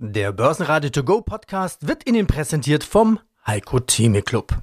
Der 0.00 0.30
Börsenradio 0.30 0.90
To 0.90 1.02
Go 1.02 1.22
Podcast 1.22 1.88
wird 1.88 2.08
Ihnen 2.08 2.28
präsentiert 2.28 2.84
vom 2.84 3.18
Heiko 3.44 3.80
Theme 3.80 4.22
Club. 4.22 4.62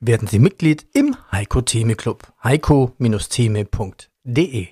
Werden 0.00 0.26
Sie 0.26 0.40
Mitglied 0.40 0.84
im 0.92 1.14
Heiko 1.30 1.60
Theme 1.60 1.94
Club. 1.94 2.26
heiko-theme.de 2.42 4.66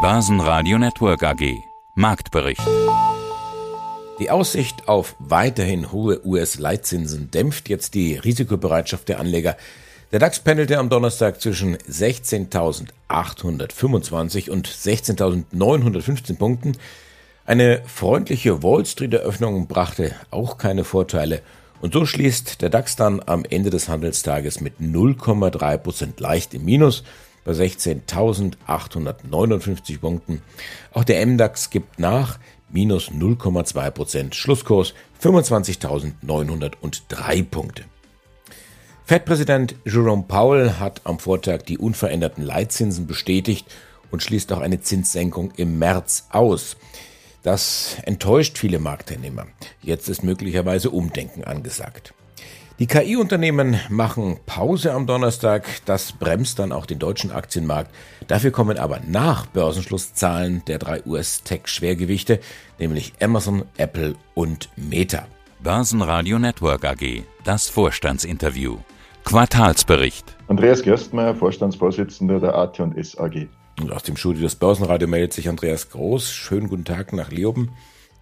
Börsenradio 0.00 0.78
Network 0.78 1.24
AG 1.24 1.52
Marktbericht 1.96 2.62
Die 4.20 4.30
Aussicht 4.30 4.86
auf 4.86 5.16
weiterhin 5.18 5.90
hohe 5.90 6.24
US-Leitzinsen 6.24 7.32
dämpft 7.32 7.68
jetzt 7.68 7.94
die 7.94 8.14
Risikobereitschaft 8.14 9.08
der 9.08 9.18
Anleger. 9.18 9.56
Der 10.12 10.20
DAX 10.20 10.38
pendelte 10.38 10.78
am 10.78 10.88
Donnerstag 10.88 11.40
zwischen 11.40 11.78
16.825 11.78 14.50
und 14.50 14.68
16.915 14.68 16.36
Punkten. 16.36 16.78
Eine 17.44 17.82
freundliche 17.86 18.62
Wall 18.62 18.86
Street-Eröffnung 18.86 19.66
brachte 19.66 20.14
auch 20.30 20.58
keine 20.58 20.84
Vorteile. 20.84 21.42
Und 21.80 21.92
so 21.92 22.06
schließt 22.06 22.62
der 22.62 22.70
DAX 22.70 22.94
dann 22.94 23.20
am 23.26 23.44
Ende 23.44 23.70
des 23.70 23.88
Handelstages 23.88 24.60
mit 24.60 24.74
0,3 24.80 25.78
Prozent 25.78 26.20
leicht 26.20 26.54
im 26.54 26.64
Minus 26.64 27.02
bei 27.44 27.50
16.859 27.50 29.98
Punkten. 29.98 30.40
Auch 30.92 31.02
der 31.02 31.26
MDAX 31.26 31.70
gibt 31.70 31.98
nach, 31.98 32.38
minus 32.70 33.10
0,2 33.10 33.90
Prozent. 33.90 34.36
Schlusskurs 34.36 34.94
25.903 35.20 37.44
Punkte. 37.44 37.82
Fed-Präsident 39.08 39.76
Jerome 39.84 40.24
Powell 40.26 40.80
hat 40.80 41.02
am 41.04 41.20
Vortag 41.20 41.58
die 41.62 41.78
unveränderten 41.78 42.42
Leitzinsen 42.42 43.06
bestätigt 43.06 43.64
und 44.10 44.20
schließt 44.20 44.52
auch 44.52 44.58
eine 44.58 44.80
Zinssenkung 44.80 45.52
im 45.56 45.78
März 45.78 46.26
aus. 46.30 46.76
Das 47.44 47.98
enttäuscht 48.02 48.58
viele 48.58 48.80
Marktteilnehmer. 48.80 49.46
Jetzt 49.80 50.08
ist 50.08 50.24
möglicherweise 50.24 50.90
Umdenken 50.90 51.44
angesagt. 51.44 52.14
Die 52.80 52.88
KI-Unternehmen 52.88 53.78
machen 53.90 54.40
Pause 54.44 54.92
am 54.92 55.06
Donnerstag. 55.06 55.66
Das 55.84 56.10
bremst 56.10 56.58
dann 56.58 56.72
auch 56.72 56.84
den 56.84 56.98
deutschen 56.98 57.30
Aktienmarkt. 57.30 57.94
Dafür 58.26 58.50
kommen 58.50 58.76
aber 58.76 58.98
nach 59.06 59.46
Börsenschluss 59.46 60.14
Zahlen 60.14 60.64
der 60.66 60.80
drei 60.80 61.06
US-Tech-Schwergewichte, 61.06 62.40
nämlich 62.80 63.12
Amazon, 63.20 63.66
Apple 63.76 64.16
und 64.34 64.68
Meta. 64.74 65.28
Börsenradio 65.60 66.40
Network 66.40 66.84
AG, 66.84 67.22
das 67.44 67.68
Vorstandsinterview. 67.68 68.78
Quartalsbericht. 69.26 70.36
Andreas 70.46 70.82
Gerstmeier, 70.82 71.34
Vorstandsvorsitzender 71.34 72.38
der 72.38 72.54
AT&S 72.54 73.18
AG. 73.18 73.48
Und 73.80 73.90
aus 73.90 74.04
dem 74.04 74.16
Studio 74.16 74.42
des 74.42 74.54
Börsenradio 74.54 75.08
meldet 75.08 75.32
sich 75.32 75.48
Andreas 75.48 75.90
Groß. 75.90 76.30
Schönen 76.30 76.68
guten 76.68 76.84
Tag 76.84 77.12
nach 77.12 77.32
Leoben. 77.32 77.72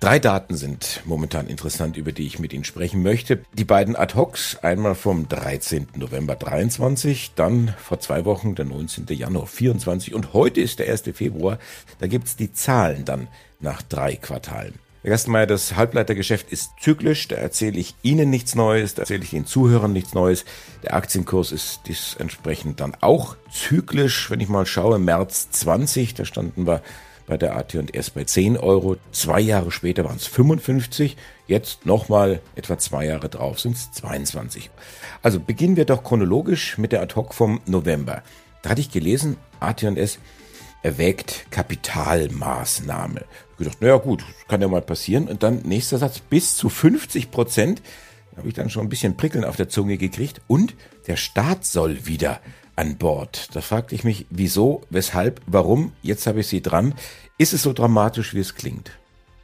Drei 0.01 0.19
Daten 0.19 0.57
sind 0.57 1.03
momentan 1.05 1.47
interessant, 1.47 1.99
über 1.99 2.13
die 2.13 2.27
ich 2.27 2.39
mit 2.39 2.55
Ihnen 2.55 2.65
sprechen 2.65 3.03
möchte. 3.03 3.43
Die 3.53 3.67
beiden 3.67 3.97
Ad-Hocs, 3.97 4.61
einmal 4.63 4.95
vom 4.95 5.29
13. 5.29 5.89
November 5.95 6.37
23, 6.37 7.33
dann 7.35 7.75
vor 7.77 8.01
zwei 8.01 8.25
Wochen 8.25 8.55
der 8.55 8.65
19. 8.65 9.05
Januar 9.09 9.47
24 9.47 10.15
und 10.15 10.33
heute 10.33 10.63
ist 10.63 10.79
der 10.79 10.91
1. 10.91 11.03
Februar. 11.13 11.59
Da 11.99 12.07
gibt's 12.07 12.35
die 12.35 12.55
Zahlen 12.55 13.05
dann 13.05 13.29
nach 13.61 13.83
drei 13.83 14.17
Quartalen. 14.17 14.79
Herr 15.05 15.11
Gerstenmeier, 15.11 15.47
das 15.47 15.77
Halbleitergeschäft 15.77 16.51
ist 16.51 16.73
zyklisch, 16.81 17.29
da 17.29 17.37
erzähle 17.37 17.79
ich 17.79 17.95
Ihnen 18.01 18.31
nichts 18.31 18.55
Neues, 18.55 18.95
da 18.95 19.03
erzähle 19.03 19.23
ich 19.23 19.31
den 19.31 19.45
Zuhörern 19.45 19.93
nichts 19.93 20.15
Neues. 20.15 20.47
Der 20.83 20.95
Aktienkurs 20.95 21.53
ist 21.53 21.83
dies 21.89 22.17
entsprechend 22.19 22.81
dann 22.81 22.97
auch 23.03 23.37
zyklisch. 23.53 24.31
Wenn 24.31 24.41
ich 24.41 24.49
mal 24.49 24.65
schaue, 24.65 24.99
März 24.99 25.51
20, 25.51 26.15
da 26.15 26.25
standen 26.25 26.67
wir 26.67 26.81
bei 27.27 27.37
der 27.37 27.55
AT&S 27.55 28.09
bei 28.09 28.25
10 28.25 28.57
Euro. 28.57 28.97
Zwei 29.13 29.41
Jahre 29.41 29.71
später 29.73 30.07
waren 30.07 30.17
es 30.17 30.27
55. 30.27 31.19
Jetzt 31.47 31.85
nochmal 31.85 32.41
etwa 32.57 32.79
zwei 32.79 33.05
Jahre 33.05 33.29
drauf 33.29 33.61
sind 33.61 33.77
es 33.77 33.93
22. 33.93 34.71
Also 35.21 35.39
beginnen 35.39 35.77
wir 35.77 35.85
doch 35.85 36.03
chronologisch 36.03 36.79
mit 36.79 36.93
der 36.93 37.03
Ad-Hoc 37.03 37.35
vom 37.35 37.61
November. 37.67 38.23
Da 38.63 38.71
hatte 38.71 38.81
ich 38.81 38.91
gelesen, 38.91 39.37
AT&S 39.61 40.19
erwägt 40.85 41.47
Kapitalmaßnahme. 41.51 43.25
Ich 43.53 43.57
gedacht, 43.57 43.81
naja 43.81 43.97
gut, 43.97 44.25
kann 44.49 44.61
ja 44.61 44.69
mal 44.69 44.83
passieren. 44.83 45.29
Und 45.29 45.43
dann 45.43 45.63
nächster 45.65 45.99
Satz, 45.99 46.21
bis 46.21 46.57
zu 46.57 46.69
50 46.69 47.31
Prozent. 47.31 47.83
Da 48.33 48.39
habe 48.39 48.49
ich 48.49 48.55
dann 48.55 48.69
schon 48.69 48.83
ein 48.83 48.89
bisschen 48.91 49.17
Prickeln 49.17 49.45
auf 49.45 49.57
der 49.57 49.69
Zunge 49.69 49.97
gekriegt. 49.97 50.43
Und 50.47 50.75
der 51.07 51.17
Staat 51.17 51.65
soll 51.65 52.07
wieder 52.07 52.41
an 52.77 52.99
Bord. 52.99 53.49
Da 53.55 53.63
fragte 53.63 53.95
ich 53.95 54.05
mich, 54.05 54.27
wieso, 54.29 54.83
weshalb, 54.91 55.41
warum. 55.47 55.93
Jetzt 56.03 56.27
habe 56.27 56.41
ich 56.41 56.49
Sie 56.49 56.61
dran. 56.61 56.95
Ist 57.39 57.55
es 57.55 57.63
so 57.63 57.73
dramatisch, 57.73 58.35
wie 58.35 58.41
es 58.41 58.55
klingt? 58.55 58.91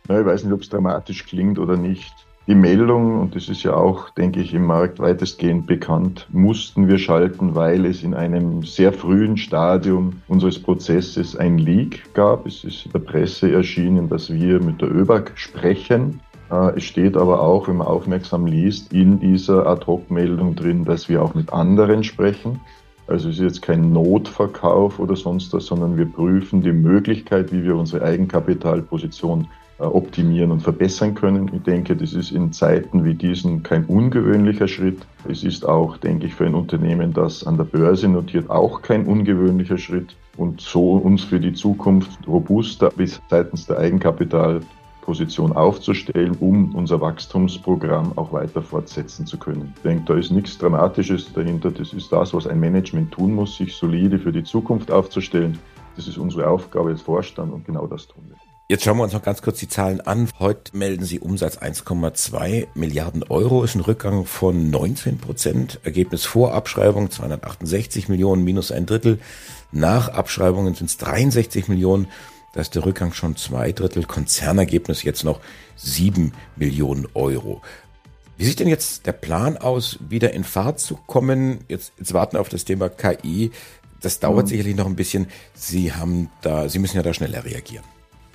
Na, 0.09 0.21
ich 0.21 0.27
weiß 0.27 0.45
nicht, 0.45 0.53
ob 0.53 0.61
es 0.61 0.69
dramatisch 0.69 1.25
klingt 1.25 1.59
oder 1.59 1.77
nicht. 1.77 2.13
Die 2.51 2.57
Meldung, 2.57 3.21
und 3.21 3.37
das 3.37 3.49
ist 3.49 3.63
ja 3.63 3.75
auch, 3.75 4.11
denke 4.11 4.41
ich, 4.41 4.53
im 4.55 4.67
Markt 4.67 4.99
weitestgehend 4.99 5.69
bekannt, 5.69 6.27
mussten 6.33 6.89
wir 6.89 6.99
schalten, 6.99 7.55
weil 7.55 7.87
es 7.87 8.03
in 8.03 8.13
einem 8.13 8.65
sehr 8.65 8.93
frühen 8.93 9.37
Stadium 9.37 10.21
unseres 10.27 10.61
Prozesses 10.61 11.37
ein 11.37 11.59
Leak 11.59 12.13
gab. 12.13 12.47
Es 12.47 12.65
ist 12.65 12.87
in 12.87 12.91
der 12.91 12.99
Presse 12.99 13.53
erschienen, 13.53 14.09
dass 14.09 14.33
wir 14.33 14.61
mit 14.61 14.81
der 14.81 14.91
ÖBAG 14.91 15.31
sprechen. 15.37 16.19
Äh, 16.51 16.77
es 16.79 16.83
steht 16.83 17.17
aber 17.17 17.41
auch, 17.41 17.69
wenn 17.69 17.77
man 17.77 17.87
aufmerksam 17.87 18.47
liest, 18.47 18.93
in 18.93 19.21
dieser 19.21 19.69
Ad-Hoc-Meldung 19.69 20.57
drin, 20.57 20.85
dass 20.85 21.09
wir 21.09 21.23
auch 21.23 21.35
mit 21.35 21.53
anderen 21.53 22.03
sprechen. 22.03 22.59
Also 23.11 23.29
es 23.29 23.37
ist 23.39 23.43
jetzt 23.43 23.63
kein 23.63 23.93
Notverkauf 23.93 25.01
oder 25.01 25.17
sonst 25.17 25.53
was, 25.53 25.67
sondern 25.67 25.97
wir 25.99 26.07
prüfen 26.07 26.63
die 26.63 26.71
Möglichkeit, 26.71 27.53
wie 27.53 27.65
wir 27.65 27.75
unsere 27.75 28.05
Eigenkapitalposition 28.05 29.49
äh, 29.81 29.83
optimieren 29.83 30.53
und 30.53 30.63
verbessern 30.63 31.17
können. 31.17 31.51
Ich 31.53 31.63
denke, 31.63 31.97
das 31.97 32.13
ist 32.13 32.31
in 32.31 32.53
Zeiten 32.53 33.05
wie 33.05 33.15
diesen 33.15 33.65
kein 33.65 33.85
ungewöhnlicher 33.87 34.69
Schritt. 34.69 34.99
Es 35.29 35.43
ist 35.43 35.67
auch, 35.67 35.97
denke 35.97 36.27
ich, 36.27 36.37
für 36.37 36.47
ein 36.47 36.55
Unternehmen, 36.55 37.13
das 37.13 37.45
an 37.45 37.57
der 37.57 37.65
Börse 37.65 38.07
notiert, 38.07 38.49
auch 38.49 38.81
kein 38.81 39.05
ungewöhnlicher 39.07 39.79
Schritt 39.79 40.15
und 40.37 40.61
so 40.61 40.93
uns 40.93 41.25
für 41.25 41.41
die 41.41 41.53
Zukunft 41.53 42.29
robuster 42.29 42.91
bis 42.91 43.21
seitens 43.29 43.67
der 43.67 43.79
Eigenkapitalposition 45.01 45.53
aufzustellen, 45.53 46.37
um 46.41 46.75
unser 46.75 47.01
Wachstumsprogramm 47.01 48.17
auch 48.17 48.33
weiter 48.33 48.63
fortsetzen 48.63 49.27
zu 49.27 49.39
können. 49.39 49.73
Ich 49.77 49.83
denke, 49.83 50.05
da 50.07 50.19
ist 50.19 50.31
nichts 50.31 50.59
Dramatisches 50.59 51.33
dahinter. 51.33 51.71
Das 51.71 51.93
ist 51.93 52.13
das, 52.13 52.35
was 52.35 52.47
ein 52.47 52.61
Management 52.61 53.13
tun 53.13 53.35
muss, 53.35 53.57
sich 53.57 53.75
solide 53.75 54.19
für 54.19 54.33
die 54.33 54.45
Zukunft 54.45 54.91
aufzustellen. 54.91 55.59
Das 55.97 56.07
ist 56.07 56.19
unsere 56.19 56.49
Aufgabe 56.49 56.91
als 56.91 57.03
Vorstand 57.03 57.53
und 57.53 57.65
genau 57.65 57.87
das 57.87 58.07
tun 58.07 58.23
wir. 58.29 58.37
Jetzt 58.69 58.85
schauen 58.85 58.99
wir 58.99 59.03
uns 59.03 59.13
noch 59.13 59.23
ganz 59.23 59.43
kurz 59.43 59.59
die 59.59 59.67
Zahlen 59.67 60.01
an. 60.01 60.29
Heute 60.39 60.77
melden 60.77 61.05
Sie 61.05 61.19
Umsatz 61.19 61.59
1,2 61.59 62.69
Milliarden 62.75 63.25
Euro, 63.25 63.65
ist 63.65 63.75
ein 63.75 63.81
Rückgang 63.81 64.27
von 64.27 64.71
19 64.71 65.19
Prozent. 65.19 65.81
Ergebnis 65.83 66.25
vor 66.25 66.55
Abschreibung 66.55 67.11
268 67.11 68.09
Millionen, 68.09 68.45
minus 68.45 68.71
ein 68.71 68.87
Drittel. 68.87 69.19
Nach 69.73 70.09
Abschreibungen 70.09 70.75
sind 70.75 70.89
es 70.89 70.99
63 70.99 71.67
Millionen. 71.67 72.07
Da 72.53 72.61
ist 72.61 72.75
der 72.75 72.85
Rückgang 72.85 73.13
schon 73.13 73.37
zwei 73.37 73.73
Drittel. 73.73 74.05
Konzernergebnis 74.05 75.03
jetzt 75.03 75.25
noch 75.25 75.41
7 75.77 76.33
Millionen 76.57 77.07
Euro. 77.15 77.63
Wie 78.37 78.45
sieht 78.45 78.59
denn 78.59 78.69
jetzt 78.69 79.07
der 79.07 79.13
Plan 79.13 79.57
aus, 79.57 79.99
wieder 80.09 80.33
in 80.33 80.45
Fahrt 80.45 80.81
zu 80.81 80.99
kommen? 81.07 81.61
Jetzt, 81.69 81.93
jetzt 81.99 82.13
warten 82.15 82.37
auf 82.37 82.49
das 82.49 82.65
Thema 82.65 82.89
KI. 82.89 83.53
Das 84.01 84.19
dauert 84.19 84.47
mhm. 84.47 84.49
sicherlich 84.49 84.77
noch 84.77 84.87
ein 84.87 84.97
bisschen. 84.97 85.29
Sie 85.55 85.93
haben 85.93 86.31
da, 86.43 86.69
Sie 86.69 86.79
müssen 86.79 86.97
ja 86.97 87.03
da 87.03 87.13
schneller 87.13 87.45
reagieren. 87.45 87.85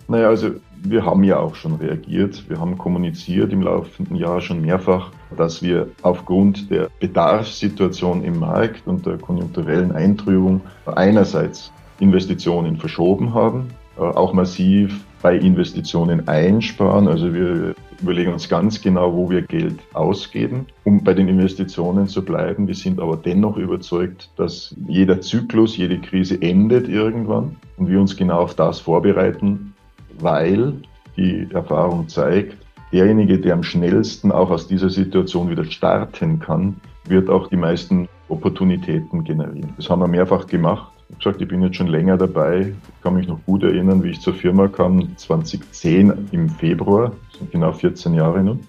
Naja, 0.07 0.29
also 0.29 0.51
wir 0.83 1.03
haben 1.03 1.23
ja 1.23 1.39
auch 1.39 1.55
schon 1.55 1.75
reagiert. 1.75 2.47
Wir 2.47 2.59
haben 2.59 2.77
kommuniziert 2.77 3.51
im 3.51 3.63
laufenden 3.63 4.15
Jahr 4.15 4.39
schon 4.39 4.61
mehrfach, 4.61 5.11
dass 5.35 5.63
wir 5.63 5.89
aufgrund 6.03 6.69
der 6.69 6.89
Bedarfssituation 6.99 8.23
im 8.23 8.39
Markt 8.39 8.85
und 8.85 9.05
der 9.05 9.17
konjunkturellen 9.17 9.91
Eintrübung 9.91 10.61
einerseits 10.85 11.71
Investitionen 11.99 12.77
verschoben 12.77 13.33
haben, 13.33 13.69
auch 13.97 14.33
massiv 14.33 15.05
bei 15.21 15.37
Investitionen 15.37 16.27
einsparen. 16.27 17.07
Also 17.07 17.33
wir 17.33 17.73
überlegen 18.01 18.33
uns 18.33 18.49
ganz 18.49 18.81
genau, 18.81 19.13
wo 19.13 19.29
wir 19.29 19.41
Geld 19.41 19.79
ausgeben, 19.93 20.65
um 20.83 21.03
bei 21.03 21.13
den 21.13 21.27
Investitionen 21.27 22.07
zu 22.07 22.23
bleiben. 22.23 22.67
Wir 22.67 22.75
sind 22.75 22.99
aber 22.99 23.17
dennoch 23.17 23.57
überzeugt, 23.57 24.29
dass 24.35 24.75
jeder 24.87 25.21
Zyklus, 25.21 25.77
jede 25.77 25.99
Krise 25.99 26.41
endet 26.41 26.87
irgendwann 26.87 27.55
und 27.77 27.89
wir 27.89 27.99
uns 27.99 28.15
genau 28.15 28.39
auf 28.39 28.55
das 28.55 28.79
vorbereiten 28.79 29.73
weil 30.19 30.73
die 31.17 31.47
Erfahrung 31.53 32.07
zeigt, 32.07 32.57
derjenige, 32.91 33.39
der 33.39 33.53
am 33.53 33.63
schnellsten 33.63 34.31
auch 34.31 34.49
aus 34.49 34.67
dieser 34.67 34.89
Situation 34.89 35.49
wieder 35.49 35.65
starten 35.65 36.39
kann, 36.39 36.75
wird 37.07 37.29
auch 37.29 37.47
die 37.47 37.57
meisten 37.57 38.07
Opportunitäten 38.29 39.23
generieren. 39.23 39.73
Das 39.77 39.89
haben 39.89 40.01
wir 40.01 40.07
mehrfach 40.07 40.47
gemacht. 40.47 40.91
Ich 41.09 41.19
gesagt, 41.19 41.41
ich 41.41 41.47
bin 41.47 41.61
jetzt 41.61 41.75
schon 41.75 41.87
länger 41.87 42.17
dabei. 42.17 42.73
Ich 42.87 43.03
kann 43.03 43.15
mich 43.15 43.27
noch 43.27 43.43
gut 43.45 43.63
erinnern, 43.63 44.03
wie 44.03 44.09
ich 44.09 44.21
zur 44.21 44.33
Firma 44.33 44.67
kam, 44.67 45.15
2010 45.17 46.29
im 46.31 46.49
Februar, 46.49 47.11
sind 47.37 47.51
genau 47.51 47.71
14 47.71 48.15
Jahre 48.15 48.43
nun, 48.43 48.61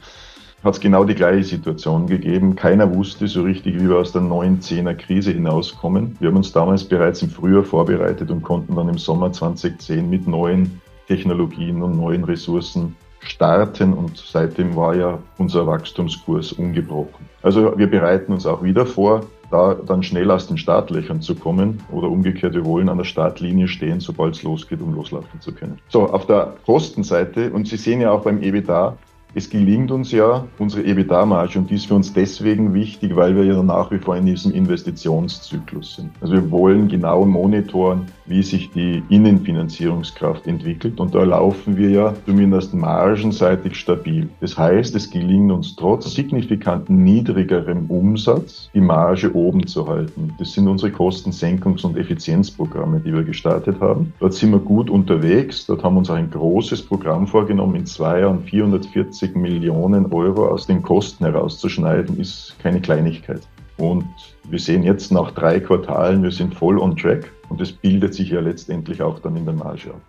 hat 0.63 0.75
es 0.75 0.81
genau 0.81 1.05
die 1.05 1.15
gleiche 1.15 1.45
Situation 1.45 2.07
gegeben. 2.07 2.57
Keiner 2.57 2.95
wusste 2.95 3.27
so 3.29 3.43
richtig, 3.43 3.77
wie 3.77 3.89
wir 3.89 3.97
aus 3.97 4.13
der 4.13 4.23
neuen 4.23 4.61
Zehner 4.61 4.95
Krise 4.95 5.33
hinauskommen. 5.33 6.17
Wir 6.21 6.29
haben 6.29 6.37
uns 6.37 6.53
damals 6.53 6.85
bereits 6.85 7.23
im 7.23 7.31
Frühjahr 7.31 7.65
vorbereitet 7.65 8.31
und 8.31 8.43
konnten 8.43 8.77
dann 8.77 8.89
im 8.89 8.99
Sommer 8.99 9.33
2010 9.33 10.09
mit 10.09 10.27
neuen 10.27 10.81
Technologien 11.07 11.83
und 11.83 11.97
neuen 11.97 12.25
Ressourcen 12.25 12.97
starten 13.21 13.93
und 13.93 14.17
seitdem 14.17 14.77
war 14.77 14.95
ja 14.95 15.19
unser 15.39 15.67
Wachstumskurs 15.67 16.53
ungebrochen. 16.53 17.27
Also 17.43 17.77
wir 17.77 17.89
bereiten 17.89 18.33
uns 18.33 18.47
auch 18.47 18.63
wieder 18.63 18.87
vor, 18.87 19.27
da 19.51 19.75
dann 19.75 20.03
schnell 20.03 20.31
aus 20.31 20.49
den 20.49 20.59
Startlöchern 20.59 21.23
zu 21.23 21.35
kommen 21.35 21.83
oder 21.91 22.09
umgekehrt, 22.09 22.55
wir 22.55 22.65
wollen 22.65 22.89
an 22.89 22.99
der 22.99 23.05
Startlinie 23.05 23.69
stehen, 23.69 24.01
sobald 24.01 24.35
es 24.35 24.43
losgeht, 24.43 24.81
um 24.81 24.95
loslaufen 24.95 25.41
zu 25.41 25.53
können. 25.53 25.79
So, 25.89 26.09
auf 26.11 26.27
der 26.27 26.55
Kostenseite, 26.65 27.51
und 27.51 27.69
Sie 27.69 27.77
sehen 27.77 28.01
ja 28.01 28.11
auch 28.11 28.23
beim 28.23 28.43
EBITDA, 28.43 28.97
es 29.37 29.51
gelingt 29.51 29.91
uns 29.91 30.13
ja 30.13 30.47
unsere 30.59 30.83
EBITDA-Marge 30.83 31.59
und 31.59 31.69
die 31.69 31.75
ist 31.75 31.89
für 31.89 31.95
uns 31.95 32.11
deswegen 32.11 32.73
wichtig, 32.73 33.15
weil 33.17 33.37
wir 33.37 33.45
ja 33.45 33.63
nach 33.63 33.91
wie 33.91 33.99
vor 33.99 34.17
in 34.17 34.25
diesem 34.25 34.51
Investitionszyklus 34.51 35.97
sind. 35.97 36.11
Also 36.23 36.33
wir 36.33 36.51
wollen 36.51 36.89
genau 36.89 37.27
monitoren, 37.27 38.07
wie 38.25 38.43
sich 38.43 38.71
die 38.71 39.03
Innenfinanzierungskraft 39.11 40.47
entwickelt 40.47 40.99
und 41.01 41.15
da 41.15 41.23
laufen 41.23 41.77
wir 41.77 41.91
ja 41.91 42.15
zumindest 42.25 42.73
margenseitig 42.73 43.77
stabil. 43.77 44.31
Das 44.41 44.57
heißt, 44.57 44.95
es 44.97 45.11
gelingt 45.11 45.53
uns 45.53 45.77
trotz 45.77 46.15
signifikant 46.15 46.89
niedrigerem 46.89 47.91
Umsatz 47.91 48.71
die 48.73 48.81
Marge 48.81 49.35
oben 49.35 49.67
zu 49.67 49.87
halten. 49.87 50.33
Das 50.39 50.55
sind 50.55 50.67
unsere 50.67 50.91
Kostensenkungs- 50.93 51.85
und 51.85 51.99
Effizienzprogramme, 51.99 53.01
die 53.01 53.13
wir 53.13 53.23
gestartet 53.23 53.83
haben. 53.83 54.15
Dort 54.19 54.33
sind 54.33 54.53
wir 54.53 54.61
gut 54.61 54.89
unterwegs. 54.89 55.67
Dort 55.67 55.85
haben 55.85 55.97
wir 55.97 55.99
uns 55.99 56.11
ein 56.11 56.31
großes 56.31 56.81
Programm 56.87 57.27
vorgenommen 57.27 57.77
in 57.77 57.85
zwei 57.85 58.21
Jahren 58.21 58.43
440 58.43 59.26
50 59.27 59.37
Millionen 59.37 60.13
Euro 60.13 60.49
aus 60.49 60.67
den 60.67 60.83
Kosten 60.83 61.25
herauszuschneiden, 61.25 62.21
ist 62.21 62.55
keine 62.63 62.81
Kleinigkeit. 62.81 63.41
Und 63.77 64.07
wir 64.45 64.59
sehen 64.59 64.83
jetzt 64.83 65.13
nach 65.13 65.33
drei 65.33 65.61
Quartalen, 65.61 66.23
wir 66.23 66.31
sind 66.31 66.55
voll 66.55 66.79
on 66.79 66.97
track 66.97 67.31
und 67.49 67.61
es 67.61 67.73
bildet 67.73 68.15
sich 68.15 68.31
ja 68.31 68.41
letztendlich 68.41 69.03
auch 69.03 69.19
dann 69.19 69.37
in 69.37 69.45
der 69.45 69.55
Marge 69.55 69.91
ab. 69.91 70.01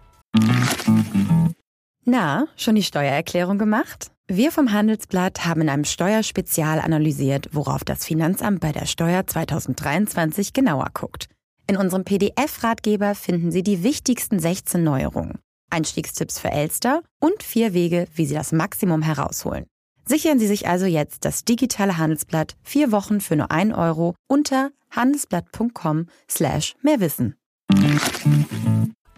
Na, 2.05 2.47
schon 2.55 2.75
die 2.75 2.83
Steuererklärung 2.83 3.57
gemacht? 3.57 4.11
Wir 4.29 4.51
vom 4.51 4.71
Handelsblatt 4.71 5.45
haben 5.45 5.61
in 5.61 5.69
einem 5.69 5.83
Steuerspezial 5.83 6.79
analysiert, 6.79 7.49
worauf 7.51 7.83
das 7.83 8.05
Finanzamt 8.05 8.61
bei 8.61 8.71
der 8.71 8.85
Steuer 8.85 9.25
2023 9.25 10.53
genauer 10.53 10.87
guckt. 10.93 11.27
In 11.69 11.75
unserem 11.75 12.05
PDF-Ratgeber 12.05 13.15
finden 13.15 13.51
Sie 13.51 13.63
die 13.63 13.83
wichtigsten 13.83 14.39
16 14.39 14.83
Neuerungen. 14.83 15.39
Einstiegstipps 15.69 16.39
für 16.39 16.51
Elster 16.51 17.01
und 17.19 17.43
vier 17.43 17.73
Wege, 17.73 18.07
wie 18.15 18.25
Sie 18.25 18.35
das 18.35 18.51
Maximum 18.51 19.01
herausholen. 19.01 19.65
Sichern 20.05 20.39
Sie 20.39 20.47
sich 20.47 20.67
also 20.67 20.85
jetzt 20.85 21.25
das 21.25 21.43
digitale 21.43 21.97
Handelsblatt 21.97 22.55
vier 22.63 22.91
Wochen 22.91 23.19
für 23.19 23.35
nur 23.35 23.51
ein 23.51 23.73
Euro 23.73 24.15
unter 24.27 24.71
handelsblatt.com 24.91 26.07
slash 26.29 26.75
mehrwissen. 26.81 27.35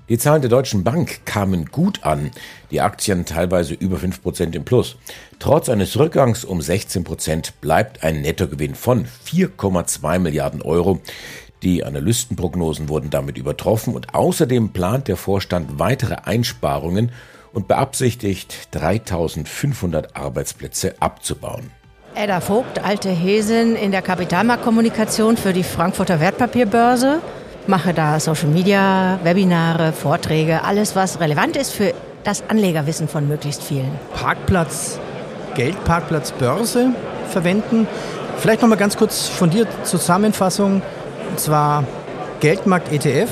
Die 0.10 0.18
Zahlen 0.18 0.42
der 0.42 0.50
Deutschen 0.50 0.84
Bank 0.84 1.24
kamen 1.26 1.66
gut 1.66 2.04
an, 2.04 2.32
die 2.72 2.82
Aktien 2.82 3.26
teilweise 3.26 3.76
über 3.76 3.98
5% 3.98 4.56
im 4.56 4.66
Plus. 4.66 4.96
Trotz 5.38 5.70
eines 5.70 6.00
Rückgangs 6.00 6.44
um 6.44 6.60
16% 6.60 7.52
bleibt 7.62 8.02
ein 8.02 8.22
Nettogewinn 8.22 8.74
von 8.74 9.06
4,2 9.06 10.18
Milliarden 10.18 10.64
Euro. 10.64 11.00
Die 11.64 11.84
Analystenprognosen 11.84 12.88
wurden 12.88 13.10
damit 13.10 13.38
übertroffen 13.38 13.94
und 13.94 14.16
außerdem 14.16 14.70
plant 14.70 15.08
der 15.08 15.18
Vorstand 15.18 15.80
weitere 15.80 16.16
Einsparungen 16.24 17.12
und 17.52 17.68
beabsichtigt, 17.68 18.70
3500 18.72 20.16
Arbeitsplätze 20.16 20.96
abzubauen. 21.02 21.72
Edda 22.16 22.40
Vogt, 22.42 22.80
alte 22.84 23.10
Hesin 23.10 23.76
in 23.76 23.92
der 23.92 24.02
Kapitalmarktkommunikation 24.02 25.38
für 25.38 25.54
die 25.54 25.64
Frankfurter 25.64 26.20
Wertpapierbörse. 26.20 27.22
Mache 27.68 27.94
da 27.94 28.20
Social 28.20 28.50
Media, 28.50 29.20
Webinare, 29.24 29.94
Vorträge, 29.94 30.64
alles, 30.64 30.96
was 30.96 31.20
relevant 31.20 31.56
ist 31.56 31.72
für 31.72 31.94
das 32.24 32.44
Anlegerwissen 32.50 33.08
von 33.08 33.28
möglichst 33.28 33.64
vielen. 33.64 33.92
Parkplatz, 34.16 35.00
Geldparkplatz, 35.56 36.32
Börse 36.32 36.92
verwenden. 37.30 37.88
Vielleicht 38.38 38.62
noch 38.62 38.70
mal 38.70 38.76
ganz 38.76 38.98
kurz 38.98 39.28
von 39.28 39.50
dir 39.50 39.68
Zusammenfassung. 39.84 40.82
Und 41.30 41.40
zwar 41.40 41.84
Geldmarkt 42.40 42.92
ETF 42.92 43.30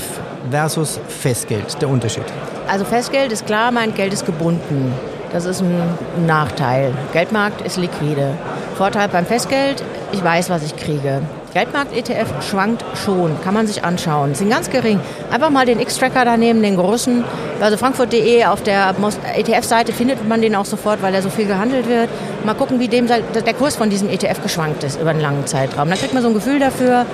versus 0.51 0.99
Festgeld, 1.07 1.81
der 1.81 1.89
Unterschied. 1.89 2.25
Also 2.67 2.85
Festgeld 2.85 3.31
ist 3.31 3.45
klar, 3.45 3.71
mein 3.71 3.93
Geld 3.93 4.13
ist 4.13 4.25
gebunden. 4.25 4.93
Das 5.31 5.45
ist 5.45 5.61
ein 5.61 5.81
Nachteil. 6.25 6.93
Geldmarkt 7.13 7.61
ist 7.61 7.77
liquide. 7.77 8.33
Vorteil 8.77 9.09
beim 9.09 9.25
Festgeld, 9.25 9.83
ich 10.11 10.23
weiß, 10.23 10.49
was 10.49 10.63
ich 10.63 10.75
kriege. 10.75 11.21
Geldmarkt-ETF 11.53 12.43
schwankt 12.49 12.85
schon, 13.03 13.35
kann 13.43 13.53
man 13.53 13.65
sich 13.65 13.83
anschauen. 13.83 14.35
Sind 14.35 14.49
ganz 14.49 14.69
gering. 14.69 14.99
Einfach 15.31 15.49
mal 15.49 15.65
den 15.65 15.79
X-Tracker 15.79 16.23
daneben, 16.23 16.61
den 16.61 16.77
großen. 16.77 17.23
Also 17.59 17.77
Frankfurt.de 17.77 18.45
auf 18.45 18.61
der 18.61 18.93
ETF-Seite 19.35 19.91
findet 19.91 20.27
man 20.27 20.41
den 20.41 20.55
auch 20.55 20.65
sofort, 20.65 21.01
weil 21.01 21.15
er 21.15 21.23
so 21.23 21.29
viel 21.29 21.47
gehandelt 21.47 21.89
wird. 21.89 22.09
Mal 22.45 22.53
gucken, 22.53 22.79
wie 22.79 22.87
dem 22.87 23.07
der 23.07 23.53
Kurs 23.53 23.75
von 23.75 23.89
diesem 23.89 24.09
ETF 24.09 24.43
geschwankt 24.43 24.83
ist 24.83 25.01
über 25.01 25.09
einen 25.09 25.21
langen 25.21 25.47
Zeitraum. 25.47 25.89
Dann 25.89 25.97
kriegt 25.97 26.13
man 26.13 26.21
so 26.21 26.29
ein 26.29 26.35
Gefühl 26.35 26.59
dafür, 26.59 27.05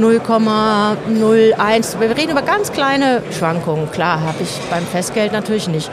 0,01. 0.00 2.00
Wir 2.00 2.16
reden 2.16 2.30
über 2.30 2.42
ganz 2.42 2.72
kleine 2.72 3.22
Schwankungen. 3.30 3.90
Klar, 3.92 4.20
habe 4.20 4.42
ich 4.42 4.50
beim 4.70 4.84
Festgeld 4.84 5.32
natürlich 5.32 5.68
nicht. 5.68 5.90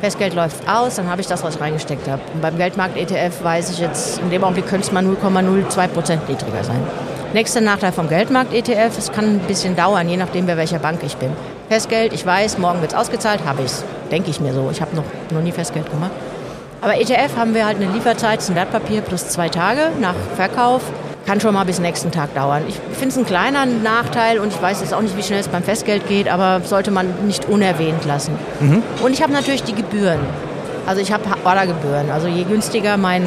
Festgeld 0.00 0.34
läuft 0.34 0.68
aus, 0.68 0.96
dann 0.96 1.08
habe 1.08 1.20
ich 1.20 1.28
das, 1.28 1.44
was 1.44 1.54
ich 1.54 1.60
reingesteckt 1.60 2.08
habe. 2.08 2.20
Und 2.34 2.42
beim 2.42 2.58
Geldmarkt-ETF 2.58 3.44
weiß 3.44 3.70
ich 3.70 3.78
jetzt, 3.78 4.18
in 4.18 4.30
dem 4.30 4.42
Augenblick 4.42 4.66
könnte 4.66 4.86
es 4.86 4.92
mal 4.92 5.04
0,02 5.04 5.88
Prozent 5.88 6.28
niedriger 6.28 6.64
sein. 6.64 6.82
Nächster 7.32 7.60
Nachteil 7.60 7.92
vom 7.92 8.08
Geldmarkt-ETF, 8.08 8.98
es 8.98 9.12
kann 9.12 9.24
ein 9.24 9.38
bisschen 9.40 9.76
dauern, 9.76 10.08
je 10.08 10.16
nachdem, 10.16 10.46
bei 10.46 10.56
welcher 10.56 10.78
Bank 10.78 11.00
ich 11.04 11.16
bin. 11.16 11.30
Festgeld, 11.68 12.12
ich 12.12 12.26
weiß, 12.26 12.58
morgen 12.58 12.80
wird 12.80 12.92
es 12.92 12.98
ausgezahlt, 12.98 13.40
habe 13.46 13.62
ich 13.62 13.66
es. 13.66 13.84
Denke 14.10 14.30
ich 14.30 14.40
mir 14.40 14.52
so. 14.52 14.68
Ich 14.70 14.80
habe 14.80 14.94
noch, 14.94 15.04
noch 15.30 15.40
nie 15.40 15.52
Festgeld 15.52 15.90
gemacht. 15.90 16.12
Aber 16.82 17.00
ETF 17.00 17.36
haben 17.36 17.54
wir 17.54 17.64
halt 17.64 17.80
eine 17.80 17.90
Lieferzeit, 17.90 18.40
ist 18.40 18.50
ein 18.50 18.56
Wertpapier 18.56 19.00
plus 19.00 19.28
zwei 19.28 19.48
Tage 19.48 19.90
nach 20.00 20.14
Verkauf 20.36 20.82
kann 21.26 21.40
schon 21.40 21.54
mal 21.54 21.64
bis 21.64 21.78
nächsten 21.78 22.10
Tag 22.10 22.34
dauern. 22.34 22.62
Ich 22.68 22.76
finde 22.92 23.08
es 23.08 23.16
ein 23.16 23.26
kleiner 23.26 23.66
Nachteil 23.66 24.38
und 24.38 24.48
ich 24.48 24.60
weiß 24.60 24.80
jetzt 24.80 24.92
auch 24.92 25.00
nicht, 25.00 25.16
wie 25.16 25.22
schnell 25.22 25.40
es 25.40 25.48
beim 25.48 25.62
Festgeld 25.62 26.06
geht, 26.08 26.28
aber 26.28 26.60
sollte 26.64 26.90
man 26.90 27.26
nicht 27.26 27.48
unerwähnt 27.48 28.04
lassen. 28.04 28.34
Mhm. 28.60 28.82
Und 29.02 29.12
ich 29.12 29.22
habe 29.22 29.32
natürlich 29.32 29.62
die 29.62 29.74
Gebühren. 29.74 30.20
Also 30.86 31.00
ich 31.00 31.12
habe 31.12 31.24
Ordergebühren. 31.44 32.10
Also 32.10 32.26
je 32.26 32.44
günstiger 32.44 32.96
mein, 32.96 33.24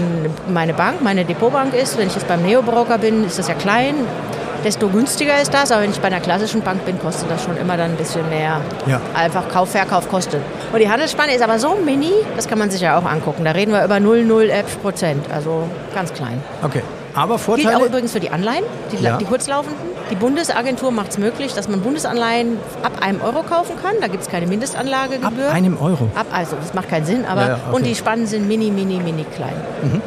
meine 0.48 0.74
Bank, 0.74 1.02
meine 1.02 1.26
Depotbank 1.26 1.74
ist, 1.74 1.98
wenn 1.98 2.08
ich 2.08 2.14
jetzt 2.14 2.28
beim 2.28 2.44
Neobroker 2.44 3.00
bin, 3.00 3.26
ist 3.26 3.40
das 3.40 3.48
ja 3.48 3.56
klein, 3.56 3.96
desto 4.64 4.90
günstiger 4.90 5.42
ist 5.42 5.54
das. 5.54 5.72
Aber 5.72 5.82
wenn 5.82 5.90
ich 5.90 6.00
bei 6.00 6.08
einer 6.08 6.20
klassischen 6.20 6.62
Bank 6.62 6.86
bin, 6.86 7.00
kostet 7.00 7.32
das 7.32 7.44
schon 7.44 7.58
immer 7.58 7.76
dann 7.76 7.92
ein 7.92 7.98
bisschen 7.98 8.30
mehr. 8.30 8.62
Ja. 8.86 9.02
Einfach 9.16 9.50
Kauf, 9.50 9.72
Verkauf 9.72 10.08
kostet. 10.08 10.42
Und 10.72 10.80
die 10.80 10.90
Handelsspanne 10.90 11.34
ist 11.34 11.42
aber 11.42 11.58
so 11.58 11.76
mini, 11.84 12.12
das 12.36 12.48
kann 12.48 12.60
man 12.60 12.70
sich 12.70 12.82
ja 12.82 12.98
auch 12.98 13.06
angucken. 13.06 13.44
Da 13.44 13.52
reden 13.52 13.72
wir 13.72 13.84
über 13.84 14.00
0,011 14.00 14.82
Prozent, 14.84 15.26
also 15.32 15.68
ganz 15.96 16.14
klein. 16.14 16.44
Okay. 16.62 16.84
Aber 17.14 17.38
Vorteile... 17.40 17.70
Gilt 17.70 17.82
auch 17.82 17.86
übrigens 17.88 18.12
für 18.12 18.20
die 18.20 18.30
Anleihen, 18.30 18.64
die, 18.92 19.04
ja. 19.04 19.18
die 19.18 19.26
kurzlaufenden. 19.26 19.80
Die 20.10 20.16
Bundesagentur 20.16 20.92
macht 20.92 21.12
es 21.12 21.18
möglich, 21.18 21.54
dass 21.54 21.68
man 21.68 21.82
Bundesanleihen 21.82 22.58
ab 22.84 22.94
einem 23.02 23.22
Euro 23.22 23.44
kaufen 23.44 23.76
kann. 23.82 23.96
Da 24.00 24.08
gibt 24.08 24.24
es 24.24 24.30
keine 24.30 24.48
Mindestanlagegebühr. 24.48 25.48
Ab 25.48 25.54
einem 25.54 25.78
Euro? 25.82 26.10
Ab, 26.16 26.28
also 26.32 26.56
das 26.56 26.74
macht 26.74 26.90
keinen 26.90 27.06
Sinn, 27.06 27.26
aber... 27.26 27.48
Ja, 27.48 27.54
okay. 27.56 27.76
Und 27.76 27.86
die 27.86 27.96
Spannen 27.96 28.26
sind 28.26 28.48
mini, 28.48 28.72
mini, 28.72 29.00
mini 29.00 29.26
klein. 29.36 29.56
Mhm. 29.84 30.02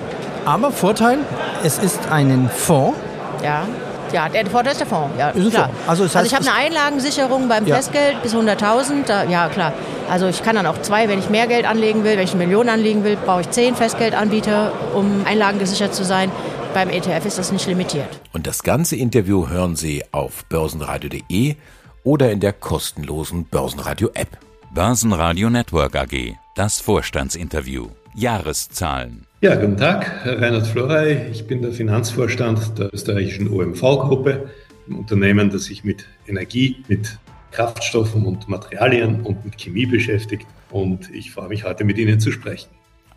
Aber 0.45 0.73
Vorteil, 0.73 1.19
es 1.65 1.79
ist 1.79 2.01
ein 2.11 2.51
Fonds. 2.55 2.97
Ja. 3.45 3.65
Ja, 4.13 4.29
der 4.29 4.47
Vorteil 4.47 4.73
ist 4.73 4.81
der 4.81 4.89
Fonds, 4.89 5.11
ja, 5.17 5.29
ist 5.31 5.51
klar. 5.51 5.71
Also, 5.87 6.03
das 6.03 6.17
heißt, 6.17 6.17
also, 6.17 6.27
ich 6.27 6.35
habe 6.35 6.59
eine 6.59 6.67
Einlagensicherung 6.67 7.49
beim 7.49 7.65
ja. 7.65 7.77
Festgeld 7.77 8.23
bis 8.23 8.35
100.000, 8.35 9.29
ja 9.29 9.49
klar. 9.49 9.73
Also 10.11 10.27
ich 10.27 10.43
kann 10.43 10.57
dann 10.57 10.67
auch 10.67 10.81
zwei, 10.83 11.09
wenn 11.09 11.21
ich 11.21 11.31
mehr 11.31 11.47
Geld 11.47 11.65
anlegen 11.65 12.03
will, 12.03 12.17
wenn 12.17 12.25
ich 12.25 12.35
eine 12.35 12.45
Million 12.45 12.69
anlegen 12.69 13.05
will, 13.05 13.17
brauche 13.17 13.43
ich 13.43 13.51
zehn 13.51 13.77
Festgeldanbieter, 13.77 14.73
um 14.95 15.23
einlagengesichert 15.25 15.95
zu 15.95 16.05
sein. 16.05 16.33
Beim 16.73 16.89
ETF 16.89 17.27
ist 17.27 17.39
das 17.39 17.51
nicht 17.51 17.67
limitiert. 17.67 18.21
Und 18.33 18.47
das 18.47 18.63
ganze 18.63 18.95
Interview 18.95 19.49
hören 19.49 19.75
Sie 19.75 20.05
auf 20.13 20.45
börsenradio.de 20.45 21.57
oder 22.05 22.31
in 22.31 22.39
der 22.39 22.53
kostenlosen 22.53 23.45
Börsenradio-App. 23.45 24.39
Börsenradio 24.73 25.51
Network 25.51 25.97
AG, 25.97 26.37
das 26.55 26.81
Vorstandsinterview. 26.81 27.89
Jahreszahlen. 28.15 29.27
Ja, 29.41 29.57
guten 29.57 29.77
Tag, 29.77 30.11
Herr 30.23 30.41
Reinhard 30.41 30.67
Florey. 30.67 31.31
Ich 31.33 31.47
bin 31.47 31.63
der 31.63 31.73
Finanzvorstand 31.73 32.79
der 32.79 32.95
österreichischen 32.95 33.51
OMV-Gruppe, 33.51 34.51
ein 34.89 34.95
Unternehmen, 34.95 35.51
das 35.51 35.65
sich 35.65 35.83
mit 35.83 36.07
Energie, 36.27 36.85
mit 36.87 37.19
Kraftstoffen 37.51 38.27
und 38.27 38.49
Materialien 38.49 39.23
und 39.23 39.45
mit 39.45 39.59
Chemie 39.59 39.87
beschäftigt. 39.87 40.47
Und 40.71 41.11
ich 41.13 41.33
freue 41.33 41.49
mich 41.49 41.65
heute 41.65 41.85
mit 41.85 41.99
Ihnen 41.99 42.21
zu 42.21 42.31
sprechen. 42.31 42.69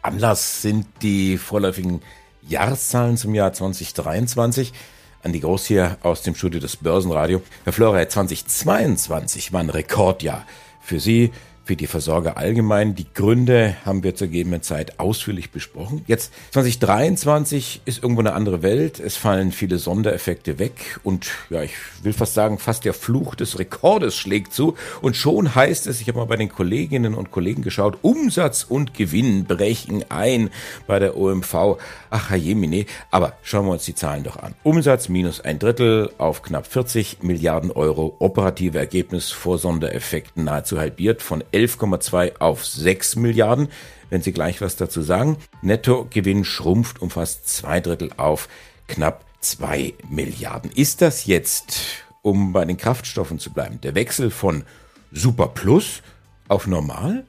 Anlass 0.01 0.62
sind 0.62 0.86
die 1.01 1.38
vorläufigen 1.38 2.01
Jahreszahlen 2.48 3.18
zum 3.18 3.34
Jahr 3.34 3.54
2023. 3.54 4.74
Andi 5.22 5.40
Groß 5.40 5.66
hier 5.66 5.98
aus 6.04 6.22
dem 6.22 6.36
Studio 6.36 6.60
des 6.60 6.76
Börsenradio. 6.76 7.42
Herr 7.64 7.74
Flora, 7.74 8.08
2022 8.08 9.54
war 9.54 9.62
ein 9.62 9.70
Rekordjahr 9.70 10.46
für 10.82 11.00
Sie, 11.00 11.32
für 11.65 11.75
die 11.75 11.88
Versorger 11.88 12.38
allgemein. 12.38 12.96
Die 12.96 13.05
Gründe 13.13 13.75
haben 13.86 14.03
wir 14.03 14.15
zur 14.15 14.27
gegebenen 14.27 14.62
Zeit 14.62 15.00
ausführlich 15.00 15.51
besprochen. 15.51 16.03
Jetzt 16.08 16.34
2023 16.51 17.82
ist 17.86 18.03
irgendwo 18.03 18.22
eine 18.22 18.34
andere 18.34 18.62
Welt. 18.62 19.00
Es 19.00 19.15
fallen 19.15 19.51
viele 19.51 19.77
Sondereffekte 19.77 20.60
weg 20.60 21.00
und 21.03 21.32
ja, 21.50 21.63
ich 21.63 21.74
will 22.03 22.13
fast 22.13 22.34
sagen, 22.34 22.60
fast 22.60 22.86
der 22.86 22.93
Fluch 22.93 23.36
des 23.36 23.60
Rekordes 23.60 24.15
schlägt 24.15 24.53
zu. 24.53 24.75
Und 25.01 25.15
schon 25.15 25.55
heißt 25.55 25.88
es, 25.88 26.01
ich 26.01 26.08
habe 26.08 26.20
mal 26.20 26.25
bei 26.25 26.36
den 26.36 26.50
Kolleginnen 26.50 27.13
und 27.13 27.32
Kollegen 27.32 27.62
geschaut, 27.62 27.98
Umsatz 28.01 28.65
und 28.67 28.93
Gewinn 28.93 29.46
brechen 29.46 30.03
ein 30.10 30.50
bei 30.88 31.00
der 31.00 31.17
OMV. 31.17 31.77
Ach, 32.10 32.36
Jemine. 32.36 32.86
Aber 33.10 33.34
schauen 33.41 33.65
wir 33.65 33.72
uns 33.72 33.86
die 33.86 33.96
Zahlen 33.96 34.24
doch 34.24 34.38
an. 34.38 34.53
Umsatz 34.63 35.10
minus 35.10 35.39
ein 35.41 35.60
Drittel 35.60 36.12
auf 36.17 36.41
knapp 36.41 36.67
40 36.67 37.24
Milliarden 37.24 37.72
Euro. 37.72 38.15
Operative 38.20 38.77
Ergebnis 38.77 39.32
vor 39.32 39.58
Sondereffekten 39.58 40.43
nahezu 40.43 40.79
halbiert 40.79 41.22
von 41.22 41.43
11,2 41.53 42.38
auf 42.39 42.65
6 42.65 43.15
Milliarden. 43.17 43.69
Wenn 44.10 44.22
Sie 44.22 44.33
gleich 44.33 44.62
was 44.62 44.75
dazu 44.75 45.01
sagen. 45.01 45.38
Nettogewinn 45.62 46.43
schrumpft 46.43 47.01
um 47.01 47.10
fast 47.10 47.48
zwei 47.48 47.79
Drittel 47.79 48.12
auf 48.17 48.48
knapp 48.88 49.25
2 49.39 49.93
Milliarden. 50.10 50.72
Ist 50.72 51.01
das 51.01 51.25
jetzt, 51.25 52.05
um 52.22 52.53
bei 52.53 52.65
den 52.65 52.77
Kraftstoffen 52.77 53.39
zu 53.39 53.51
bleiben, 53.51 53.79
der 53.81 53.95
Wechsel 53.95 54.29
von 54.29 54.63
Super 55.12 55.48
Plus 55.48 56.01
auf 56.48 56.67
Normal? 56.67 57.25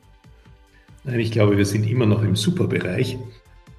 Nein, 1.04 1.20
ich 1.20 1.32
glaube, 1.32 1.56
wir 1.56 1.66
sind 1.66 1.84
immer 1.84 2.06
noch 2.06 2.22
im 2.22 2.36
Superbereich. 2.36 3.18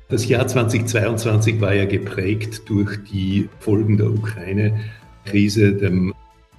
Das 0.09 0.27
Jahr 0.27 0.47
2022 0.47 1.59
war 1.59 1.73
ja 1.73 1.85
geprägt 1.85 2.69
durch 2.69 3.03
die 3.11 3.49
Folgen 3.59 3.97
der 3.97 4.11
Ukraine-Krise, 4.11 5.73
dem 5.73 6.13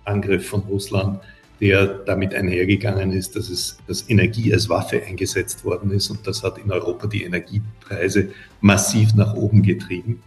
Angriff 0.04 0.48
von 0.48 0.62
Russland 0.62 1.20
der 1.60 1.86
damit 1.86 2.34
einhergegangen 2.34 3.12
ist, 3.12 3.36
dass 3.36 3.48
es 3.48 3.78
dass 3.86 4.08
Energie 4.10 4.52
als 4.52 4.68
Waffe 4.68 5.02
eingesetzt 5.02 5.64
worden 5.64 5.90
ist 5.90 6.10
und 6.10 6.26
das 6.26 6.42
hat 6.42 6.58
in 6.58 6.70
Europa 6.70 7.06
die 7.06 7.24
Energiepreise 7.24 8.28
massiv 8.60 9.14
nach 9.14 9.34
oben 9.34 9.62
getrieben. 9.62 10.22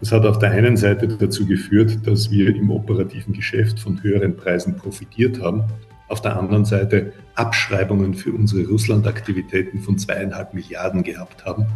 Das 0.00 0.10
hat 0.10 0.26
auf 0.26 0.40
der 0.40 0.50
einen 0.50 0.76
Seite 0.76 1.06
dazu 1.06 1.46
geführt, 1.46 2.00
dass 2.04 2.28
wir 2.30 2.48
im 2.56 2.70
operativen 2.70 3.32
Geschäft 3.32 3.78
von 3.78 4.02
höheren 4.02 4.36
Preisen 4.36 4.76
profitiert 4.76 5.40
haben. 5.40 5.62
Auf 6.08 6.20
der 6.20 6.36
anderen 6.36 6.64
Seite 6.64 7.12
Abschreibungen 7.36 8.14
für 8.14 8.32
unsere 8.32 8.66
Russland-Aktivitäten 8.66 9.78
von 9.78 9.98
zweieinhalb 9.98 10.54
Milliarden 10.54 11.04
gehabt 11.04 11.44
haben. 11.46 11.66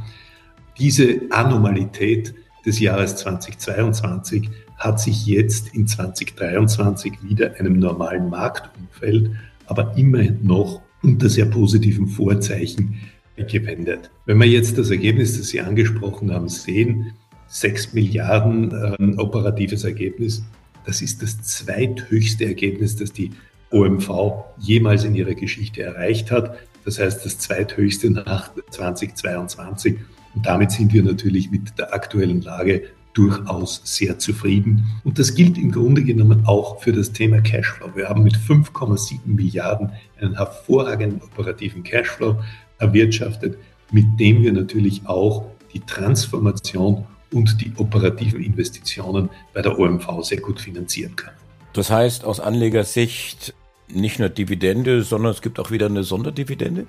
Diese 0.76 1.20
Anomalität 1.30 2.34
des 2.66 2.80
Jahres 2.80 3.14
2022 3.16 4.50
hat 4.76 5.00
sich 5.00 5.26
jetzt 5.26 5.75
in 5.75 5.87
2023 5.87 7.23
wieder 7.23 7.54
einem 7.59 7.78
normalen 7.78 8.28
Marktumfeld, 8.28 9.30
aber 9.66 9.97
immer 9.97 10.25
noch 10.42 10.83
unter 11.02 11.28
sehr 11.28 11.47
positiven 11.47 12.09
Vorzeichen 12.09 13.00
gewendet. 13.37 14.11
Wenn 14.25 14.38
wir 14.38 14.47
jetzt 14.47 14.78
das 14.78 14.90
Ergebnis, 14.90 15.37
das 15.37 15.49
Sie 15.49 15.61
angesprochen 15.61 16.33
haben, 16.33 16.49
sehen, 16.49 17.12
6 17.49 17.92
Milliarden 17.92 18.73
äh, 18.73 19.21
operatives 19.21 19.85
Ergebnis, 19.85 20.42
das 20.85 21.02
ist 21.02 21.23
das 21.23 21.42
zweithöchste 21.42 22.47
Ergebnis, 22.47 22.97
das 22.97 23.12
die 23.12 23.30
OMV 23.71 24.45
jemals 24.59 25.04
in 25.04 25.14
ihrer 25.14 25.35
Geschichte 25.35 25.83
erreicht 25.83 26.30
hat. 26.30 26.56
Das 26.85 26.99
heißt, 26.99 27.25
das 27.25 27.38
zweithöchste 27.38 28.11
nach 28.11 28.52
2022. 28.71 29.97
Und 30.35 30.47
damit 30.47 30.71
sind 30.71 30.92
wir 30.92 31.02
natürlich 31.02 31.50
mit 31.50 31.78
der 31.78 31.92
aktuellen 31.92 32.42
Lage 32.42 32.85
durchaus 33.16 33.80
sehr 33.85 34.18
zufrieden. 34.18 34.85
Und 35.04 35.18
das 35.18 35.35
gilt 35.35 35.56
im 35.56 35.73
Grunde 35.73 36.04
genommen 36.04 36.44
auch 36.46 36.82
für 36.82 36.92
das 36.92 37.12
Thema 37.12 37.40
Cashflow. 37.40 37.90
Wir 37.94 38.08
haben 38.08 38.23
mit 38.23 38.37
5,7 38.37 39.20
Milliarden 39.25 39.92
einen 40.20 40.37
hervorragenden 40.37 41.23
operativen 41.23 41.82
Cashflow 41.82 42.37
erwirtschaftet, 42.78 43.56
mit 43.90 44.04
dem 44.20 44.42
wir 44.42 44.52
natürlich 44.52 45.02
auch 45.06 45.46
die 45.73 45.80
Transformation 45.80 47.06
und 47.32 47.61
die 47.61 47.73
operativen 47.76 48.42
Investitionen 48.42 49.30
bei 49.54 49.62
der 49.62 49.78
OMV 49.78 50.23
sehr 50.23 50.40
gut 50.40 50.61
finanzieren 50.61 51.16
können. 51.16 51.37
Das 51.73 51.90
heißt 51.90 52.25
aus 52.25 52.40
Anlegersicht 52.40 53.54
nicht 53.88 54.18
nur 54.18 54.28
Dividende, 54.28 55.02
sondern 55.02 55.32
es 55.32 55.42
gibt 55.42 55.58
auch 55.58 55.70
wieder 55.70 55.87
eine 55.87 56.02
Sonderdividende? 56.02 56.87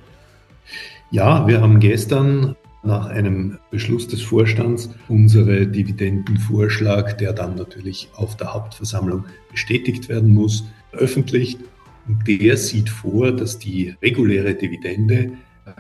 Ja, 1.12 1.48
wir 1.48 1.62
haben 1.62 1.80
gestern 1.80 2.56
nach 2.88 3.06
einem 3.08 3.60
Beschluss 3.70 4.08
des 4.08 4.22
Vorstands 4.22 4.90
unsere 5.08 5.68
Dividendenvorschlag, 5.68 7.18
der 7.18 7.34
dann 7.34 7.56
natürlich 7.56 8.10
auf 8.16 8.38
der 8.38 8.54
Hauptversammlung 8.54 9.26
bestätigt 9.52 10.10
werden 10.10 10.34
muss, 10.34 10.64
veröffentlicht. 10.92 11.60
Und 12.08 12.28
der 12.28 12.58
sieht 12.58 12.90
vor, 12.90 13.32
dass 13.32 13.60
die 13.60 13.96
reguläre 14.02 14.56
Dividende 14.56 15.34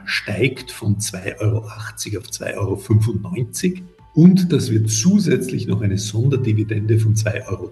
steigt 0.06 0.72
von 0.72 0.98
2,80 0.98 1.40
Euro 1.40 1.60
auf 1.60 2.28
2,95 2.28 2.56
Euro 2.56 3.84
und 4.14 4.52
dass 4.52 4.72
wir 4.72 4.86
zusätzlich 4.88 5.68
noch 5.68 5.82
eine 5.82 5.98
Sonderdividende 5.98 7.00
von 7.00 7.16
2,10 7.16 7.48
Euro 7.48 7.72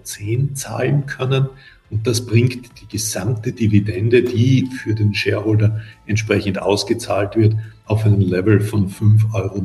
zahlen 0.54 1.06
können. 1.06 1.48
Und 1.90 2.06
das 2.06 2.24
bringt 2.24 2.80
die 2.80 2.88
gesamte 2.88 3.52
Dividende, 3.52 4.22
die 4.22 4.68
für 4.82 4.94
den 4.94 5.12
Shareholder 5.12 5.80
entsprechend 6.06 6.60
ausgezahlt 6.60 7.36
wird, 7.36 7.56
auf 7.86 8.04
einen 8.04 8.20
Level 8.20 8.60
von 8.60 8.90
5,05 8.90 9.34
Euro. 9.34 9.62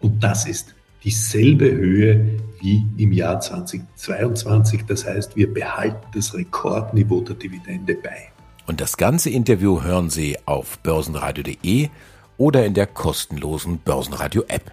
Und 0.00 0.22
das 0.22 0.46
ist 0.46 0.74
dieselbe 1.04 1.70
Höhe 1.70 2.38
wie 2.60 2.84
im 2.96 3.12
Jahr 3.12 3.40
2022. 3.40 4.84
Das 4.86 5.06
heißt, 5.06 5.36
wir 5.36 5.52
behalten 5.52 6.06
das 6.14 6.34
Rekordniveau 6.34 7.20
der 7.20 7.36
Dividende 7.36 7.94
bei. 7.94 8.28
Und 8.66 8.80
das 8.80 8.96
ganze 8.96 9.28
Interview 9.30 9.82
hören 9.82 10.08
Sie 10.08 10.36
auf 10.46 10.78
börsenradio.de 10.78 11.90
oder 12.38 12.64
in 12.64 12.74
der 12.74 12.86
kostenlosen 12.86 13.78
Börsenradio-App. 13.78 14.72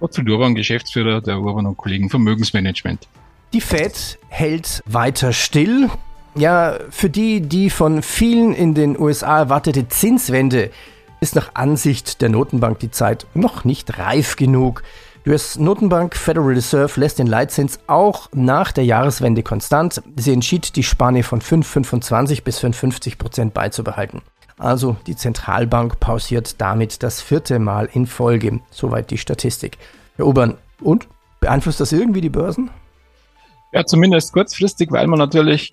Otto 0.00 0.22
Durban, 0.22 0.54
Geschäftsführer 0.54 1.20
der 1.20 1.38
Urban 1.38 1.66
und 1.66 1.76
Kollegen 1.76 2.08
Vermögensmanagement. 2.08 3.06
Die 3.52 3.60
Fed 3.60 4.18
hält 4.28 4.82
weiter 4.86 5.32
still. 5.32 5.90
Ja, 6.34 6.78
für 6.88 7.10
die, 7.10 7.42
die 7.42 7.68
von 7.68 8.02
vielen 8.02 8.54
in 8.54 8.74
den 8.74 8.98
USA 8.98 9.40
erwartete 9.40 9.88
Zinswende 9.88 10.70
ist 11.22 11.36
nach 11.36 11.54
Ansicht 11.54 12.20
der 12.20 12.28
Notenbank 12.28 12.80
die 12.80 12.90
Zeit 12.90 13.26
noch 13.32 13.64
nicht 13.64 13.96
reif 13.96 14.34
genug. 14.34 14.82
Die 15.24 15.30
US-Notenbank 15.30 16.16
Federal 16.16 16.48
Reserve 16.48 16.98
lässt 16.98 17.20
den 17.20 17.28
Leitzins 17.28 17.78
auch 17.86 18.28
nach 18.34 18.72
der 18.72 18.84
Jahreswende 18.84 19.44
konstant. 19.44 20.02
Sie 20.16 20.32
entschied, 20.32 20.74
die 20.74 20.82
Spanne 20.82 21.22
von 21.22 21.40
5,25 21.40 22.42
bis 22.42 22.58
5,50 22.58 23.18
Prozent 23.18 23.54
beizubehalten. 23.54 24.22
Also 24.58 24.96
die 25.06 25.14
Zentralbank 25.14 26.00
pausiert 26.00 26.60
damit 26.60 27.04
das 27.04 27.22
vierte 27.22 27.60
Mal 27.60 27.88
in 27.92 28.08
Folge. 28.08 28.58
Soweit 28.72 29.12
die 29.12 29.18
Statistik. 29.18 29.78
Herr 30.16 30.26
Obern, 30.26 30.58
und? 30.80 31.06
Beeinflusst 31.38 31.78
das 31.78 31.92
irgendwie 31.92 32.20
die 32.20 32.30
Börsen? 32.30 32.70
Ja, 33.72 33.84
zumindest 33.86 34.32
kurzfristig, 34.32 34.90
weil 34.90 35.06
man 35.06 35.20
natürlich 35.20 35.72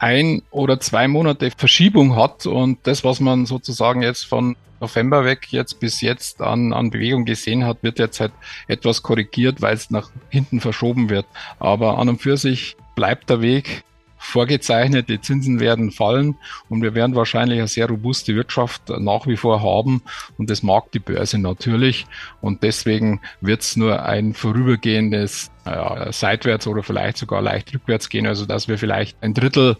ein 0.00 0.42
oder 0.50 0.80
zwei 0.80 1.06
Monate 1.08 1.50
Verschiebung 1.56 2.16
hat 2.16 2.46
und 2.46 2.78
das, 2.84 3.04
was 3.04 3.20
man 3.20 3.46
sozusagen 3.46 4.02
jetzt 4.02 4.24
von 4.24 4.56
November 4.80 5.24
weg 5.26 5.48
jetzt 5.50 5.78
bis 5.78 6.00
jetzt 6.00 6.40
an, 6.40 6.72
an 6.72 6.90
Bewegung 6.90 7.26
gesehen 7.26 7.66
hat, 7.66 7.82
wird 7.82 7.98
jetzt 7.98 8.18
halt 8.18 8.32
etwas 8.66 9.02
korrigiert, 9.02 9.60
weil 9.60 9.74
es 9.74 9.90
nach 9.90 10.10
hinten 10.30 10.60
verschoben 10.60 11.10
wird. 11.10 11.26
Aber 11.58 11.98
an 11.98 12.08
und 12.08 12.22
für 12.22 12.38
sich 12.38 12.76
bleibt 12.96 13.28
der 13.28 13.42
Weg 13.42 13.84
vorgezeichnet, 14.20 15.08
die 15.08 15.20
Zinsen 15.20 15.60
werden 15.60 15.90
fallen 15.90 16.36
und 16.68 16.82
wir 16.82 16.94
werden 16.94 17.16
wahrscheinlich 17.16 17.58
eine 17.58 17.68
sehr 17.68 17.88
robuste 17.88 18.34
Wirtschaft 18.36 18.90
nach 18.90 19.26
wie 19.26 19.36
vor 19.36 19.62
haben 19.62 20.02
und 20.36 20.50
das 20.50 20.62
mag 20.62 20.92
die 20.92 20.98
Börse 20.98 21.38
natürlich 21.38 22.06
und 22.42 22.62
deswegen 22.62 23.20
wird 23.40 23.62
es 23.62 23.76
nur 23.76 24.04
ein 24.04 24.34
vorübergehendes 24.34 25.50
äh, 25.64 26.12
seitwärts 26.12 26.66
oder 26.66 26.82
vielleicht 26.82 27.16
sogar 27.16 27.40
leicht 27.40 27.74
rückwärts 27.74 28.10
gehen, 28.10 28.26
also 28.26 28.44
dass 28.44 28.68
wir 28.68 28.76
vielleicht 28.76 29.22
ein 29.22 29.32
Drittel 29.32 29.76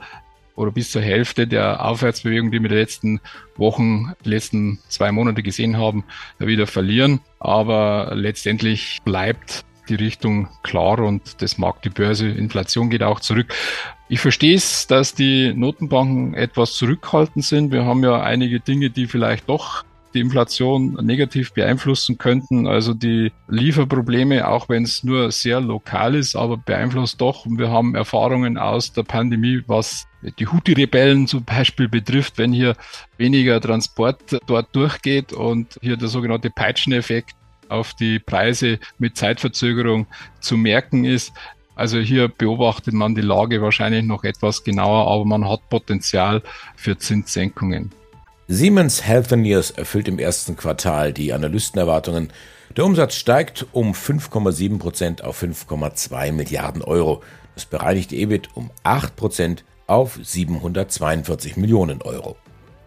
oder 0.57 0.73
bis 0.73 0.91
zur 0.91 1.03
Hälfte 1.03 1.47
der 1.47 1.85
Aufwärtsbewegung, 1.85 2.51
die 2.51 2.63
wir 2.63 2.69
die 2.69 2.75
letzten 2.75 3.21
Wochen, 3.57 4.15
die 4.25 4.31
letzten 4.31 4.79
zwei 4.89 5.13
Monate 5.13 5.43
gesehen 5.43 5.79
haben, 5.79 6.05
wieder 6.39 6.67
verlieren. 6.67 7.21
Aber 7.39 8.13
letztendlich 8.15 8.99
bleibt 9.05 9.65
die 9.91 9.97
Richtung 9.97 10.49
klar 10.63 11.01
und 11.01 11.43
das 11.43 11.59
mag 11.59 11.83
die 11.83 11.91
Börse. 11.91 12.29
Inflation 12.29 12.89
geht 12.89 13.03
auch 13.03 13.21
zurück. 13.21 13.53
Ich 14.09 14.21
verstehe 14.21 14.57
es, 14.57 14.87
dass 14.87 15.15
die 15.15 15.53
Notenbanken 15.55 16.35
etwas 16.35 16.75
zurückhaltend 16.75 17.45
sind. 17.45 17.73
Wir 17.73 17.85
haben 17.85 18.03
ja 18.03 18.23
einige 18.23 18.61
Dinge, 18.61 18.91
die 18.91 19.07
vielleicht 19.07 19.49
doch 19.49 19.85
die 20.15 20.21
Inflation 20.21 20.95
negativ 21.03 21.53
beeinflussen 21.53 22.19
könnten. 22.19 22.67
Also 22.67 22.95
die 22.95 23.33
Lieferprobleme, 23.49 24.49
auch 24.49 24.69
wenn 24.69 24.83
es 24.83 25.05
nur 25.05 25.31
sehr 25.31 25.61
lokal 25.61 26.15
ist, 26.15 26.35
aber 26.35 26.57
beeinflusst 26.57 27.21
doch. 27.21 27.47
Und 27.47 27.59
wir 27.59 27.71
haben 27.71 27.95
Erfahrungen 27.95 28.59
aus 28.59 28.93
der 28.93 29.05
Pandemie, 29.05 29.63
was 29.67 30.07
die 30.39 30.47
Houthi-Rebellen 30.47 31.27
zum 31.27 31.45
Beispiel 31.45 31.89
betrifft, 31.89 32.39
wenn 32.39 32.53
hier 32.53 32.75
weniger 33.17 33.61
Transport 33.61 34.39
dort 34.47 34.75
durchgeht 34.75 35.33
und 35.33 35.79
hier 35.81 35.97
der 35.97 36.09
sogenannte 36.09 36.51
Peitscheneffekt 36.51 37.35
auf 37.71 37.95
die 37.95 38.19
Preise 38.19 38.79
mit 38.99 39.17
Zeitverzögerung 39.17 40.07
zu 40.41 40.57
merken 40.57 41.05
ist. 41.05 41.33
Also 41.75 41.99
hier 41.99 42.29
beobachtet 42.29 42.93
man 42.95 43.15
die 43.15 43.23
Lage 43.23 43.63
wahrscheinlich 43.63 44.05
noch 44.05 44.25
etwas 44.25 44.65
genauer, 44.65 45.11
aber 45.11 45.25
man 45.25 45.49
hat 45.49 45.69
Potenzial 45.71 46.43
für 46.77 46.99
Zinssenkungen. 46.99 47.91
Siemens 48.49 49.05
Healthineers 49.05 49.71
erfüllt 49.71 50.09
im 50.09 50.19
ersten 50.19 50.57
Quartal 50.57 51.13
die 51.13 51.33
Analystenerwartungen. 51.33 52.33
Der 52.77 52.85
Umsatz 52.85 53.15
steigt 53.15 53.67
um 53.73 53.93
5,7 53.93 54.79
Prozent 54.79 55.25
auf 55.25 55.43
5,2 55.43 56.33
Milliarden 56.33 56.83
Euro. 56.83 57.23
Das 57.55 57.65
bereinigte 57.65 58.17
EBIT 58.17 58.49
um 58.55 58.71
8 58.83 59.17
Prozent 59.17 59.65
auf 59.87 60.19
742 60.23 61.57
Millionen 61.57 62.03
Euro. 62.03 62.37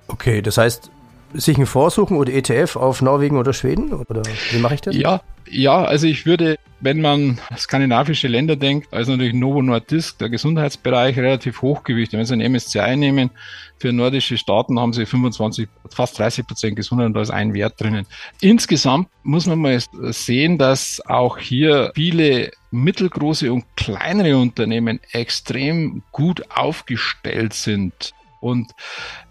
Okay, 0.08 0.42
das 0.42 0.58
heißt, 0.58 0.92
sich 1.34 1.58
einen 1.58 1.66
Fonds 1.66 1.96
suchen 1.96 2.18
oder 2.18 2.34
ETF 2.34 2.76
auf 2.76 3.02
Norwegen 3.02 3.38
oder 3.38 3.54
Schweden? 3.54 3.94
Oder 3.94 4.24
wie 4.52 4.60
mache 4.60 4.76
ich 4.76 4.82
das? 4.82 4.96
Ja, 4.96 5.22
ja, 5.50 5.84
also 5.84 6.08
ich 6.08 6.26
würde, 6.26 6.58
wenn 6.80 7.02
man 7.02 7.40
skandinavische 7.58 8.28
Länder 8.28 8.56
denkt, 8.56 8.94
also 8.94 9.12
natürlich 9.12 9.34
Novo 9.34 9.62
Nordisk, 9.62 10.18
der 10.20 10.30
Gesundheitsbereich 10.30 11.18
relativ 11.18 11.62
hochgewichtet. 11.62 12.18
Wenn 12.18 12.26
Sie 12.26 12.34
ein 12.34 12.52
MSCI 12.52 12.96
nehmen, 12.96 13.30
für 13.78 13.92
nordische 13.92 14.38
Staaten 14.38 14.80
haben 14.80 14.94
sie 14.94 15.06
25, 15.06 15.68
fast 15.90 16.18
30 16.18 16.48
Prozent 16.48 16.76
Gesundheit 16.76 17.08
und 17.08 17.14
da 17.16 17.22
ist 17.22 17.32
ein 17.32 17.54
Wert 17.54 17.82
drinnen. 17.82 18.06
Insgesamt 18.40 19.10
muss 19.24 19.46
man 19.46 19.60
mal 19.60 19.78
sehen, 20.12 20.58
dass 20.58 21.02
auch 21.06 21.38
hier 21.38 21.92
viele 21.94 22.52
mittelgroße 22.72 23.52
und 23.52 23.66
kleinere 23.76 24.38
Unternehmen 24.38 25.00
extrem 25.12 26.02
gut 26.12 26.44
aufgestellt 26.50 27.54
sind. 27.54 28.14
Und 28.40 28.72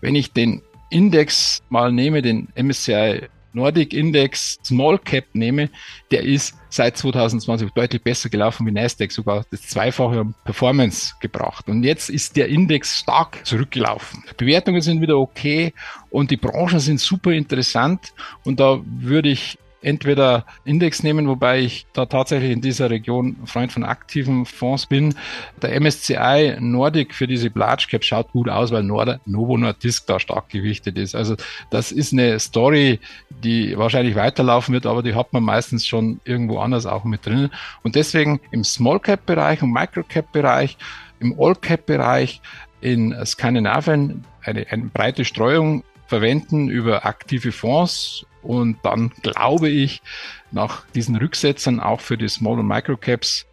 wenn 0.00 0.14
ich 0.14 0.32
den 0.32 0.62
Index 0.92 1.62
mal 1.68 1.90
nehme, 1.90 2.22
den 2.22 2.49
MSCI 2.54 3.28
Nordic 3.54 3.92
Index 3.92 4.58
Small 4.64 4.99
Cap 4.99 5.25
nehme, 5.34 5.68
der 6.11 6.22
ist 6.22 6.54
seit 6.70 6.96
2020 6.96 7.70
deutlich 7.70 8.02
besser 8.02 8.30
gelaufen 8.30 8.66
wie 8.66 8.72
Nasdaq, 8.72 9.12
sogar 9.12 9.44
das 9.50 9.62
Zweifache 9.62 10.25
Performance 10.44 11.14
gebracht. 11.20 11.68
Und 11.68 11.82
jetzt 11.82 12.08
ist 12.08 12.37
der 12.37 12.49
Index 12.49 13.00
stark 13.00 13.44
zurückgelaufen. 13.44 14.25
Bewertungen 14.37 14.80
sind 14.80 15.02
wieder 15.02 15.18
okay 15.18 15.75
und 16.11 16.30
die 16.30 16.37
Branchen 16.37 16.80
sind 16.80 17.00
super 17.00 17.32
interessant. 17.32 18.14
Und 18.44 18.58
da 18.58 18.80
würde 18.84 19.28
ich 19.28 19.58
entweder 19.83 20.47
Index 20.65 21.03
nehmen, 21.03 21.29
wobei 21.29 21.61
ich 21.61 21.87
da 21.93 22.07
tatsächlich 22.07 22.53
in 22.53 22.61
dieser 22.61 22.91
Region 22.91 23.37
Freund 23.45 23.73
von 23.73 23.85
aktiven 23.85 24.47
Fonds 24.47 24.87
bin. 24.87 25.15
Der 25.61 25.79
MSCI 25.81 26.57
Nordic 26.61 27.15
für 27.15 27.27
diese 27.27 27.51
Large 27.55 27.87
Cap 27.91 28.05
schaut 28.05 28.33
gut 28.33 28.49
aus, 28.49 28.71
weil 28.71 28.83
Nord 28.83 29.21
Novo 29.27 29.57
Nordisk 29.57 30.07
da 30.07 30.19
stark 30.19 30.49
gewichtet 30.49 30.97
ist. 30.97 31.15
Also 31.15 31.37
das 31.71 31.93
ist 31.93 32.12
eine 32.12 32.39
Story, 32.39 33.01
die 33.31 33.77
wahrscheinlich 33.77 34.15
weiterlaufen 34.15 34.73
wird, 34.73 34.87
aber 34.87 35.03
die 35.03 35.15
hat 35.15 35.33
man 35.33 35.43
meistens 35.43 35.87
schon 35.87 36.21
irgendwo 36.25 36.59
anders 36.59 36.87
auch 36.87 37.05
mit 37.05 37.27
drin. 37.27 37.51
Und 37.83 37.97
deswegen 37.97 38.41
im 38.51 38.65
Small 38.65 39.01
Cap 39.01 39.27
Bereich 39.27 39.62
und 39.62 39.73
Micro 39.73 40.03
Cap 40.03 40.33
Bereich, 40.33 40.77
im 41.21 41.39
All 41.39 41.55
Cap 41.55 41.87
Bereich 41.87 42.41
in 42.81 43.15
Skandinavien 43.25 44.25
eine, 44.43 44.67
eine 44.71 44.85
breite 44.87 45.25
Streuung 45.25 45.85
verwenden 46.07 46.69
über 46.69 47.07
aktive 47.07 47.53
Fonds 47.53 48.27
und 48.42 48.78
dann 48.82 49.11
glaube 49.22 49.68
ich, 49.68 50.02
nach 50.50 50.84
diesen 50.94 51.16
Rücksetzern 51.16 51.80
auch 51.80 52.00
für 52.00 52.18
die 52.18 52.28
Small- 52.28 52.58
und 52.58 52.66
Microcaps 52.66 53.46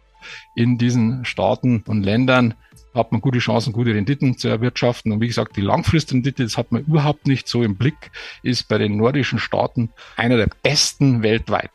in 0.54 0.78
diesen 0.78 1.24
Staaten 1.24 1.82
und 1.86 2.02
Ländern 2.02 2.54
hat 2.94 3.12
man 3.12 3.20
gute 3.20 3.38
Chancen, 3.38 3.72
gute 3.72 3.94
Renditen 3.94 4.36
zu 4.36 4.48
erwirtschaften. 4.48 5.12
Und 5.12 5.20
wie 5.20 5.28
gesagt, 5.28 5.56
die 5.56 5.60
Langfristrendite, 5.60 6.42
das 6.42 6.56
hat 6.56 6.72
man 6.72 6.84
überhaupt 6.84 7.26
nicht 7.26 7.48
so 7.48 7.62
im 7.62 7.76
Blick, 7.76 8.10
ist 8.42 8.68
bei 8.68 8.78
den 8.78 8.96
nordischen 8.96 9.38
Staaten 9.38 9.90
einer 10.16 10.36
der 10.36 10.48
besten 10.62 11.22
weltweit. 11.22 11.70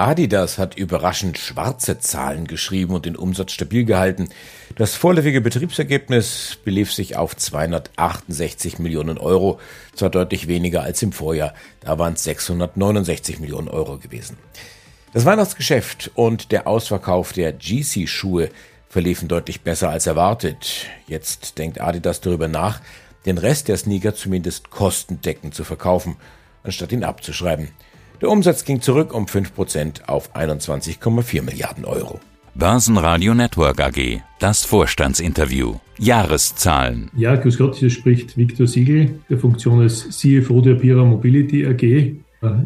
Adidas 0.00 0.56
hat 0.56 0.78
überraschend 0.78 1.36
schwarze 1.36 1.98
Zahlen 1.98 2.46
geschrieben 2.46 2.94
und 2.94 3.04
den 3.04 3.16
Umsatz 3.16 3.52
stabil 3.52 3.84
gehalten. 3.84 4.30
Das 4.76 4.94
vorläufige 4.94 5.42
Betriebsergebnis 5.42 6.56
belief 6.64 6.90
sich 6.90 7.16
auf 7.16 7.36
268 7.36 8.78
Millionen 8.78 9.18
Euro, 9.18 9.60
zwar 9.94 10.08
deutlich 10.08 10.48
weniger 10.48 10.82
als 10.82 11.02
im 11.02 11.12
Vorjahr, 11.12 11.52
da 11.80 11.98
waren 11.98 12.14
es 12.14 12.24
669 12.24 13.40
Millionen 13.40 13.68
Euro 13.68 13.98
gewesen. 13.98 14.38
Das 15.12 15.26
Weihnachtsgeschäft 15.26 16.10
und 16.14 16.50
der 16.50 16.66
Ausverkauf 16.66 17.34
der 17.34 17.52
GC-Schuhe 17.52 18.48
verliefen 18.88 19.28
deutlich 19.28 19.60
besser 19.60 19.90
als 19.90 20.06
erwartet. 20.06 20.86
Jetzt 21.08 21.58
denkt 21.58 21.78
Adidas 21.78 22.22
darüber 22.22 22.48
nach, 22.48 22.80
den 23.26 23.36
Rest 23.36 23.68
der 23.68 23.76
Sneaker 23.76 24.14
zumindest 24.14 24.70
kostendeckend 24.70 25.54
zu 25.54 25.62
verkaufen, 25.62 26.16
anstatt 26.62 26.90
ihn 26.90 27.04
abzuschreiben. 27.04 27.68
Der 28.20 28.28
Umsatz 28.28 28.66
ging 28.66 28.82
zurück 28.82 29.14
um 29.14 29.24
5% 29.24 30.04
auf 30.06 30.36
21,4 30.36 31.42
Milliarden 31.42 31.86
Euro. 31.86 32.20
Börsenradio 32.54 33.32
Network 33.32 33.80
AG, 33.80 34.20
das 34.38 34.62
Vorstandsinterview. 34.66 35.76
Jahreszahlen. 35.98 37.10
Ja, 37.16 37.36
grüß 37.36 37.56
Gott, 37.56 37.76
hier 37.76 37.88
spricht 37.88 38.36
Viktor 38.36 38.66
Siegel, 38.66 39.20
der 39.30 39.38
Funktion 39.38 39.80
als 39.80 40.06
CFO 40.10 40.60
der 40.60 40.74
Pira 40.74 41.02
Mobility 41.02 41.66
AG. 41.66 42.16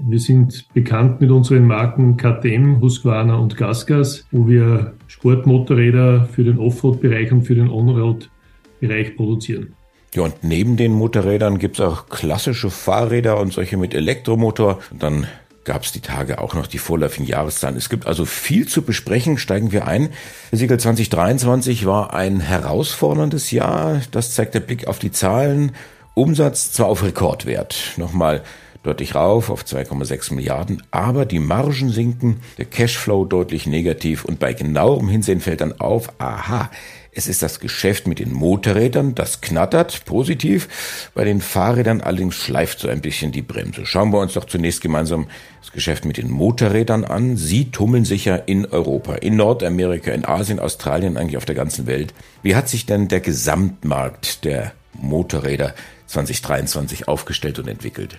Wir 0.08 0.18
sind 0.18 0.66
bekannt 0.74 1.20
mit 1.20 1.30
unseren 1.30 1.66
Marken 1.68 2.16
KTM, 2.16 2.80
Husqvarna 2.80 3.36
und 3.36 3.56
Gasgas, 3.56 4.26
wo 4.32 4.48
wir 4.48 4.94
Sportmotorräder 5.06 6.28
für 6.32 6.42
den 6.42 6.58
Offroad-Bereich 6.58 7.30
und 7.30 7.42
für 7.42 7.54
den 7.54 7.70
On-Road-Bereich 7.70 9.16
produzieren. 9.16 9.74
Ja, 10.14 10.22
und 10.22 10.42
neben 10.42 10.76
den 10.76 10.92
Motorrädern 10.92 11.58
gibt's 11.58 11.80
auch 11.80 12.08
klassische 12.08 12.70
Fahrräder 12.70 13.38
und 13.38 13.52
solche 13.52 13.76
mit 13.76 13.94
Elektromotor. 13.94 14.78
Und 14.92 15.02
dann 15.02 15.26
gab 15.64 15.82
es 15.82 15.92
die 15.92 16.00
Tage 16.00 16.40
auch 16.40 16.54
noch 16.54 16.66
die 16.66 16.78
vorläufigen 16.78 17.26
Jahreszahlen. 17.26 17.76
Es 17.76 17.88
gibt 17.88 18.06
also 18.06 18.24
viel 18.24 18.68
zu 18.68 18.82
besprechen. 18.82 19.38
Steigen 19.38 19.72
wir 19.72 19.86
ein. 19.86 20.10
Siegel 20.52 20.78
2023 20.78 21.86
war 21.86 22.14
ein 22.14 22.40
herausforderndes 22.40 23.50
Jahr. 23.50 24.00
Das 24.10 24.34
zeigt 24.34 24.54
der 24.54 24.60
Blick 24.60 24.86
auf 24.86 24.98
die 24.98 25.10
Zahlen. 25.10 25.72
Umsatz 26.14 26.72
zwar 26.72 26.86
auf 26.86 27.02
Rekordwert. 27.02 27.94
Nochmal 27.96 28.42
deutlich 28.84 29.14
rauf 29.14 29.50
auf 29.50 29.64
2,6 29.64 30.34
Milliarden, 30.34 30.82
aber 30.90 31.26
die 31.26 31.40
Margen 31.40 31.90
sinken, 31.90 32.40
der 32.58 32.66
Cashflow 32.66 33.24
deutlich 33.24 33.66
negativ 33.66 34.24
und 34.24 34.38
bei 34.38 34.52
genauerem 34.52 35.08
Hinsehen 35.08 35.40
fällt 35.40 35.62
dann 35.62 35.80
auf, 35.80 36.12
aha, 36.18 36.70
es 37.16 37.28
ist 37.28 37.42
das 37.42 37.60
Geschäft 37.60 38.06
mit 38.08 38.18
den 38.18 38.32
Motorrädern, 38.32 39.14
das 39.14 39.40
knattert 39.40 40.04
positiv. 40.04 41.08
Bei 41.14 41.24
den 41.24 41.40
Fahrrädern 41.40 42.00
allerdings 42.00 42.34
schleift 42.34 42.80
so 42.80 42.88
ein 42.88 43.00
bisschen 43.00 43.30
die 43.30 43.42
Bremse. 43.42 43.86
Schauen 43.86 44.12
wir 44.12 44.18
uns 44.18 44.34
doch 44.34 44.44
zunächst 44.44 44.80
gemeinsam 44.80 45.28
das 45.60 45.70
Geschäft 45.70 46.04
mit 46.04 46.16
den 46.16 46.28
Motorrädern 46.28 47.04
an. 47.04 47.36
Sie 47.36 47.70
tummeln 47.70 48.04
sich 48.04 48.24
ja 48.24 48.34
in 48.34 48.66
Europa, 48.66 49.14
in 49.14 49.36
Nordamerika, 49.36 50.10
in 50.10 50.24
Asien, 50.24 50.58
Australien, 50.58 51.16
eigentlich 51.16 51.36
auf 51.36 51.44
der 51.44 51.54
ganzen 51.54 51.86
Welt. 51.86 52.12
Wie 52.42 52.56
hat 52.56 52.68
sich 52.68 52.84
denn 52.84 53.06
der 53.06 53.20
Gesamtmarkt 53.20 54.44
der 54.44 54.72
Motorräder 54.94 55.74
2023 56.06 57.06
aufgestellt 57.06 57.60
und 57.60 57.68
entwickelt? 57.68 58.18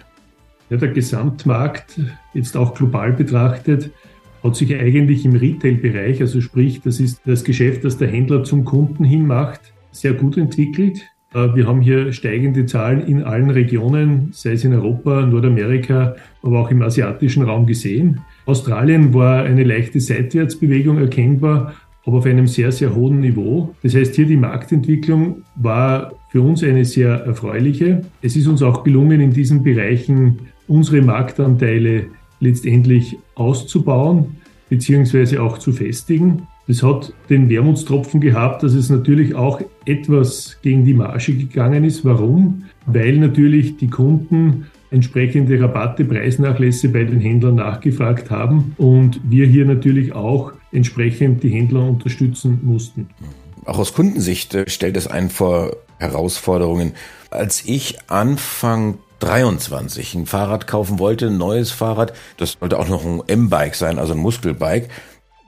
Ja, 0.69 0.77
der 0.77 0.89
Gesamtmarkt, 0.89 1.99
jetzt 2.33 2.57
auch 2.57 2.73
global 2.73 3.13
betrachtet, 3.13 3.91
hat 4.43 4.55
sich 4.55 4.75
eigentlich 4.75 5.25
im 5.25 5.35
Retail-Bereich, 5.35 6.21
also 6.21 6.41
sprich, 6.41 6.81
das 6.81 6.99
ist 6.99 7.21
das 7.25 7.43
Geschäft, 7.43 7.83
das 7.83 7.97
der 7.97 8.07
Händler 8.07 8.43
zum 8.43 8.65
Kunden 8.65 9.03
hin 9.03 9.27
macht, 9.27 9.61
sehr 9.91 10.13
gut 10.13 10.37
entwickelt. 10.37 11.01
Äh, 11.33 11.55
wir 11.55 11.67
haben 11.67 11.81
hier 11.81 12.13
steigende 12.13 12.65
Zahlen 12.65 13.05
in 13.07 13.23
allen 13.23 13.49
Regionen, 13.49 14.29
sei 14.31 14.53
es 14.53 14.63
in 14.63 14.73
Europa, 14.73 15.25
Nordamerika, 15.25 16.15
aber 16.41 16.59
auch 16.59 16.71
im 16.71 16.81
asiatischen 16.81 17.43
Raum 17.43 17.65
gesehen. 17.65 18.21
Australien 18.45 19.13
war 19.13 19.43
eine 19.43 19.63
leichte 19.63 19.99
Seitwärtsbewegung 19.99 20.97
erkennbar, 20.99 21.73
aber 22.05 22.17
auf 22.17 22.25
einem 22.25 22.47
sehr, 22.47 22.71
sehr 22.71 22.93
hohen 22.93 23.19
Niveau. 23.19 23.73
Das 23.81 23.95
heißt, 23.95 24.15
hier 24.15 24.27
die 24.27 24.37
Marktentwicklung 24.37 25.43
war 25.55 26.13
für 26.29 26.41
uns 26.41 26.63
eine 26.63 26.85
sehr 26.85 27.11
erfreuliche. 27.25 28.03
Es 28.21 28.35
ist 28.35 28.47
uns 28.47 28.61
auch 28.61 28.83
gelungen, 28.83 29.21
in 29.21 29.31
diesen 29.31 29.63
Bereichen 29.63 30.39
unsere 30.67 31.01
Marktanteile 31.01 32.05
letztendlich 32.39 33.17
auszubauen 33.35 34.37
beziehungsweise 34.69 35.41
auch 35.41 35.57
zu 35.57 35.71
festigen. 35.71 36.47
Das 36.67 36.81
hat 36.81 37.13
den 37.29 37.49
Wermutstropfen 37.49 38.19
gehabt, 38.19 38.63
dass 38.63 38.73
es 38.73 38.89
natürlich 38.89 39.35
auch 39.35 39.61
etwas 39.85 40.57
gegen 40.63 40.83
die 40.83 40.95
Marge 40.95 41.33
gegangen 41.33 41.83
ist. 41.83 42.03
Warum? 42.03 42.63
Weil 42.87 43.17
natürlich 43.17 43.77
die 43.77 43.87
Kunden 43.87 44.65
entsprechende 44.89 45.59
Rabatte, 45.61 46.05
Preisnachlässe 46.05 46.89
bei 46.89 47.03
den 47.03 47.19
Händlern 47.19 47.55
nachgefragt 47.55 48.31
haben 48.31 48.73
und 48.77 49.19
wir 49.23 49.45
hier 49.45 49.65
natürlich 49.65 50.13
auch 50.13 50.53
entsprechend 50.71 51.43
die 51.43 51.49
Händler 51.49 51.87
unterstützen 51.87 52.59
mussten. 52.63 53.09
Auch 53.65 53.79
aus 53.79 53.93
Kundensicht 53.93 54.55
äh, 54.55 54.69
stellt 54.69 54.97
es 54.97 55.07
einen 55.07 55.29
vor 55.29 55.75
Herausforderungen. 55.99 56.93
Als 57.29 57.65
ich 57.65 57.97
Anfang 58.07 58.97
23 59.19 60.15
ein 60.15 60.25
Fahrrad 60.25 60.67
kaufen 60.67 60.99
wollte, 60.99 61.27
ein 61.27 61.37
neues 61.37 61.71
Fahrrad. 61.71 62.13
Das 62.37 62.57
sollte 62.59 62.79
auch 62.79 62.87
noch 62.87 63.05
ein 63.05 63.21
M-Bike 63.27 63.75
sein, 63.75 63.99
also 63.99 64.13
ein 64.13 64.19
Muskelbike. 64.19 64.89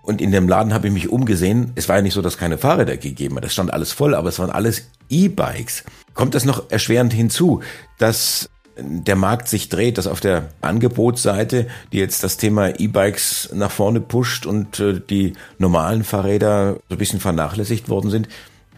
Und 0.04 0.22
in 0.22 0.32
dem 0.32 0.48
Laden 0.48 0.74
habe 0.74 0.88
ich 0.88 0.94
mich 0.94 1.10
umgesehen. 1.10 1.74
Es 1.76 1.90
war 1.90 1.98
ja 1.98 2.02
nicht 2.02 2.14
so, 2.14 2.22
dass 2.22 2.38
keine 2.38 2.58
Fahrräder 2.58 2.96
gegeben 2.96 3.36
hat. 3.36 3.44
Das 3.44 3.54
stand 3.54 3.74
alles 3.74 3.92
voll, 3.92 4.16
aber 4.16 4.30
es 4.30 4.40
waren 4.40 4.50
alles 4.50 4.90
E-Bikes. 5.10 5.84
Kommt 6.14 6.34
das 6.34 6.46
noch 6.46 6.72
erschwerend 6.72 7.12
hinzu, 7.12 7.62
dass 7.98 8.50
der 8.80 9.16
Markt 9.16 9.48
sich 9.48 9.70
dreht, 9.70 9.98
dass 9.98 10.08
auf 10.08 10.20
der 10.20 10.50
Angebotsseite, 10.62 11.68
die 11.92 11.98
jetzt 11.98 12.24
das 12.24 12.38
Thema 12.38 12.80
E-Bikes 12.80 13.52
nach 13.54 13.72
vorne 13.72 14.00
pusht 14.00 14.46
und 14.46 14.80
äh, 14.80 15.02
die 15.10 15.34
normalen 15.58 16.04
Fahrräder 16.04 16.78
so 16.88 16.96
ein 16.96 16.98
bisschen 16.98 17.20
vernachlässigt 17.20 17.90
worden 17.90 18.10
sind? 18.10 18.30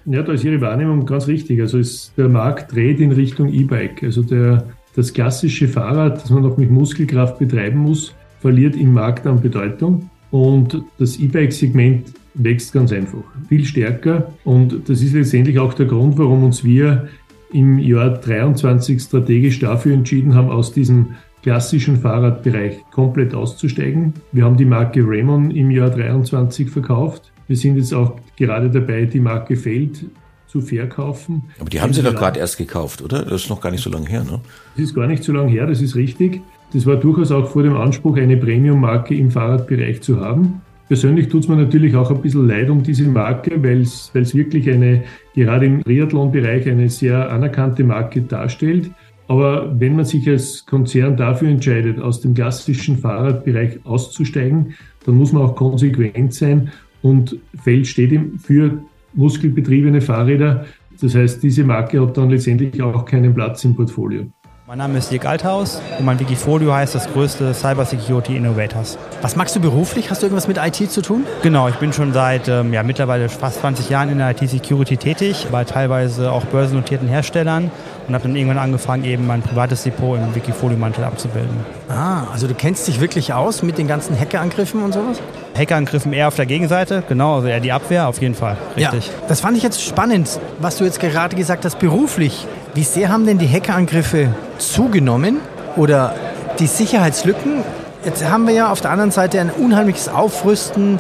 Ja, 0.06 0.24
da 0.24 0.34
ist 0.34 0.44
Ihre 0.44 0.62
Wahrnehmung 0.62 1.06
ganz 1.06 1.28
richtig. 1.28 1.62
Also 1.62 1.78
es, 1.78 2.14
der 2.18 2.30
Markt 2.30 2.74
dreht 2.74 3.00
in 3.00 3.12
Richtung 3.12 3.50
E-Bike. 3.50 4.02
Also 4.04 4.24
der 4.24 4.64
Das 4.96 5.14
klassische 5.14 5.68
Fahrrad, 5.68 6.22
das 6.22 6.30
man 6.30 6.44
noch 6.44 6.58
mit 6.58 6.72
Muskelkraft 6.72 7.40
betreiben 7.40 7.80
muss, 7.80 8.14
verliert 8.40 8.76
im 8.76 8.94
Markt 8.94 9.28
an 9.28 9.42
Bedeutung. 9.42 10.10
Und 10.32 10.82
das 10.98 11.20
E-Bike-Segment 11.20 12.14
wächst 12.36 12.74
ganz 12.74 12.92
einfach, 12.92 13.24
viel 13.48 13.66
stärker. 13.66 14.32
Und 14.44 14.90
das 14.90 15.02
ist 15.02 15.14
letztendlich 15.14 15.60
auch 15.60 15.74
der 15.74 15.88
Grund, 15.88 16.18
warum 16.18 16.44
uns 16.44 16.64
wir 16.64 17.08
im 17.52 17.80
Jahr 17.80 18.10
23 18.10 19.02
strategisch 19.02 19.60
dafür 19.60 19.94
entschieden 19.94 20.36
haben, 20.36 20.50
aus 20.50 20.72
diesem 20.72 21.16
klassischen 21.42 21.98
Fahrradbereich 21.98 22.78
komplett 22.92 23.34
auszusteigen. 23.34 24.14
Wir 24.32 24.44
haben 24.44 24.58
die 24.58 24.66
Marke 24.66 25.02
Raymond 25.06 25.56
im 25.56 25.72
Jahr 25.72 25.90
23 25.90 26.70
verkauft. 26.70 27.32
Wir 27.48 27.56
sind 27.56 27.78
jetzt 27.78 27.94
auch 27.94 28.20
gerade 28.38 28.70
dabei, 28.70 29.06
die 29.06 29.20
Marke 29.20 29.56
Feld 29.56 30.06
zu 30.50 30.62
verkaufen. 30.62 31.44
Aber 31.60 31.70
die 31.70 31.80
haben 31.80 31.94
Sie 31.94 32.02
doch 32.02 32.16
gerade 32.16 32.40
erst 32.40 32.58
gekauft, 32.58 33.02
oder? 33.02 33.24
Das 33.24 33.44
ist 33.44 33.50
noch 33.50 33.62
gar 33.62 33.70
nicht 33.72 33.84
so 33.84 33.90
lange 33.90 34.08
her, 34.08 34.24
ne? 34.24 34.42
Das 34.76 34.86
ist 34.86 34.96
gar 34.96 35.08
nicht 35.08 35.24
so 35.24 35.32
lange 35.32 35.52
her, 35.52 35.68
das 35.68 35.80
ist 35.80 35.96
richtig. 35.96 36.42
Das 36.74 36.86
war 36.86 36.96
durchaus 36.96 37.32
auch 37.32 37.48
vor 37.50 37.64
dem 37.64 37.76
Anspruch, 37.78 38.18
eine 38.18 38.36
Premium-Marke 38.36 39.16
im 39.16 39.30
Fahrradbereich 39.30 40.02
zu 40.02 40.20
haben. 40.20 40.62
Persönlich 40.88 41.30
tut 41.30 41.44
es 41.44 41.48
mir 41.48 41.56
natürlich 41.56 41.96
auch 41.96 42.10
ein 42.10 42.20
bisschen 42.20 42.48
leid 42.48 42.68
um 42.70 42.82
diese 42.82 43.04
Marke, 43.04 43.62
weil 43.64 43.82
es 43.82 44.12
wirklich 44.14 44.68
eine, 44.72 45.04
gerade 45.36 45.68
im 45.68 45.84
Triathlon-Bereich, 45.84 46.68
eine 46.68 46.90
sehr 46.90 47.32
anerkannte 47.32 47.84
Marke 47.84 48.22
darstellt. 48.24 48.90
Aber 49.28 49.80
wenn 49.80 49.96
man 49.96 50.06
sich 50.06 50.28
als 50.28 50.66
Konzern 50.66 51.16
dafür 51.16 51.50
entscheidet, 51.50 52.00
aus 52.00 52.22
dem 52.22 52.34
klassischen 52.34 52.98
Fahrradbereich 52.98 53.86
auszusteigen, 53.86 54.74
dann 55.06 55.16
muss 55.16 55.32
man 55.32 55.44
auch 55.44 55.56
konsequent 55.56 56.34
sein 56.34 56.72
und 57.04 57.38
Feld 57.64 57.86
steht 57.86 58.20
für 58.42 58.80
muskelbetriebene 59.14 60.02
Fahrräder. 60.02 60.66
Das 61.02 61.16
heißt, 61.16 61.42
diese 61.44 61.64
Marke 61.64 62.02
hat 62.02 62.18
dann 62.18 62.30
letztendlich 62.30 62.82
auch 62.82 63.06
keinen 63.06 63.34
Platz 63.34 63.64
im 63.64 63.76
Portfolio. 63.76 64.28
Mein 64.70 64.78
Name 64.78 65.00
ist 65.00 65.10
Dirk 65.10 65.26
Althaus 65.26 65.82
und 65.98 66.06
mein 66.06 66.20
Wikifolio 66.20 66.72
heißt 66.72 66.94
das 66.94 67.12
größte 67.12 67.56
Cyber 67.56 67.86
Security 67.86 68.38
Innovators. 68.38 69.00
Was 69.24 69.36
magst 69.36 69.56
du 69.56 69.60
beruflich? 69.60 70.12
Hast 70.12 70.22
du 70.22 70.28
irgendwas 70.28 70.48
mit 70.48 70.58
IT 70.58 70.92
zu 70.92 71.02
tun? 71.02 71.26
Genau, 71.42 71.68
ich 71.70 71.78
bin 71.78 71.92
schon 71.92 72.14
seit 72.14 72.48
ähm, 72.48 72.72
ja, 72.72 72.84
mittlerweile 72.84 73.30
fast 73.30 73.62
20 73.62 73.90
Jahren 73.90 74.10
in 74.10 74.20
der 74.20 74.30
IT-Security 74.30 74.98
tätig, 74.98 75.48
bei 75.52 75.64
teilweise 75.64 76.32
auch 76.32 76.44
börsennotierten 76.44 77.08
Herstellern 77.08 77.72
und 78.08 78.14
habe 78.14 78.28
dann 78.28 78.36
irgendwann 78.36 78.60
angefangen, 78.60 79.06
eben 79.06 79.26
mein 79.26 79.42
privates 79.42 79.82
Depot 79.82 80.20
im 80.20 80.36
Wikifolio-Mantel 80.36 81.04
abzubilden. 81.04 81.66
Ah, 81.90 82.26
also 82.32 82.46
du 82.46 82.54
kennst 82.54 82.88
dich 82.88 83.02
wirklich 83.02 83.34
aus 83.34 83.64
mit 83.64 83.80
den 83.80 83.88
ganzen 83.88 84.20
Hackerangriffen 84.20 84.84
und 84.84 84.94
sowas? 84.94 85.20
Hackerangriffen 85.58 86.14
eher 86.14 86.28
auf 86.28 86.36
der 86.36 86.46
Gegenseite, 86.46 87.02
genau, 87.10 87.38
also 87.38 87.48
eher 87.48 87.60
die 87.60 87.72
Abwehr, 87.72 88.08
auf 88.08 88.22
jeden 88.22 88.36
Fall, 88.36 88.56
richtig. 88.78 89.08
Ja, 89.08 89.14
das 89.28 89.42
fand 89.42 89.58
ich 89.58 89.64
jetzt 89.64 89.84
spannend, 89.84 90.40
was 90.60 90.78
du 90.78 90.84
jetzt 90.84 91.00
gerade 91.00 91.36
gesagt 91.36 91.66
hast, 91.66 91.80
beruflich. 91.80 92.46
Wie 92.80 92.86
sehr 92.86 93.10
haben 93.10 93.26
denn 93.26 93.38
die 93.38 93.46
Hackerangriffe 93.50 94.30
zugenommen 94.58 95.42
oder 95.76 96.16
die 96.60 96.66
Sicherheitslücken? 96.66 97.62
Jetzt 98.06 98.24
haben 98.24 98.48
wir 98.48 98.54
ja 98.54 98.72
auf 98.72 98.80
der 98.80 98.92
anderen 98.92 99.12
Seite 99.12 99.42
ein 99.42 99.50
unheimliches 99.50 100.08
Aufrüsten 100.08 100.98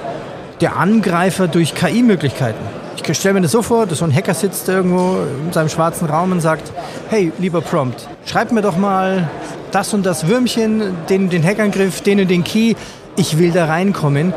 der 0.59 0.75
Angreifer 0.75 1.47
durch 1.47 1.75
KI-Möglichkeiten. 1.75 2.59
Ich 2.97 3.17
stelle 3.17 3.35
mir 3.35 3.41
das 3.43 3.53
so 3.53 3.61
vor, 3.61 3.85
dass 3.85 3.99
so 3.99 4.03
ein 4.03 4.13
Hacker 4.13 4.33
sitzt 4.33 4.67
irgendwo 4.67 5.19
in 5.45 5.53
seinem 5.53 5.69
schwarzen 5.69 6.09
Raum 6.09 6.33
und 6.33 6.41
sagt, 6.41 6.69
hey, 7.09 7.31
lieber 7.39 7.61
Prompt, 7.61 8.09
schreib 8.25 8.51
mir 8.51 8.61
doch 8.61 8.75
mal 8.75 9.29
das 9.71 9.93
und 9.93 10.05
das 10.05 10.27
Würmchen, 10.27 10.97
den, 11.07 11.29
den 11.29 11.45
Hackangriff, 11.45 12.01
den 12.01 12.19
und 12.19 12.29
den 12.29 12.43
Key, 12.43 12.75
ich 13.15 13.39
will 13.39 13.51
da 13.51 13.67
reinkommen. 13.67 14.33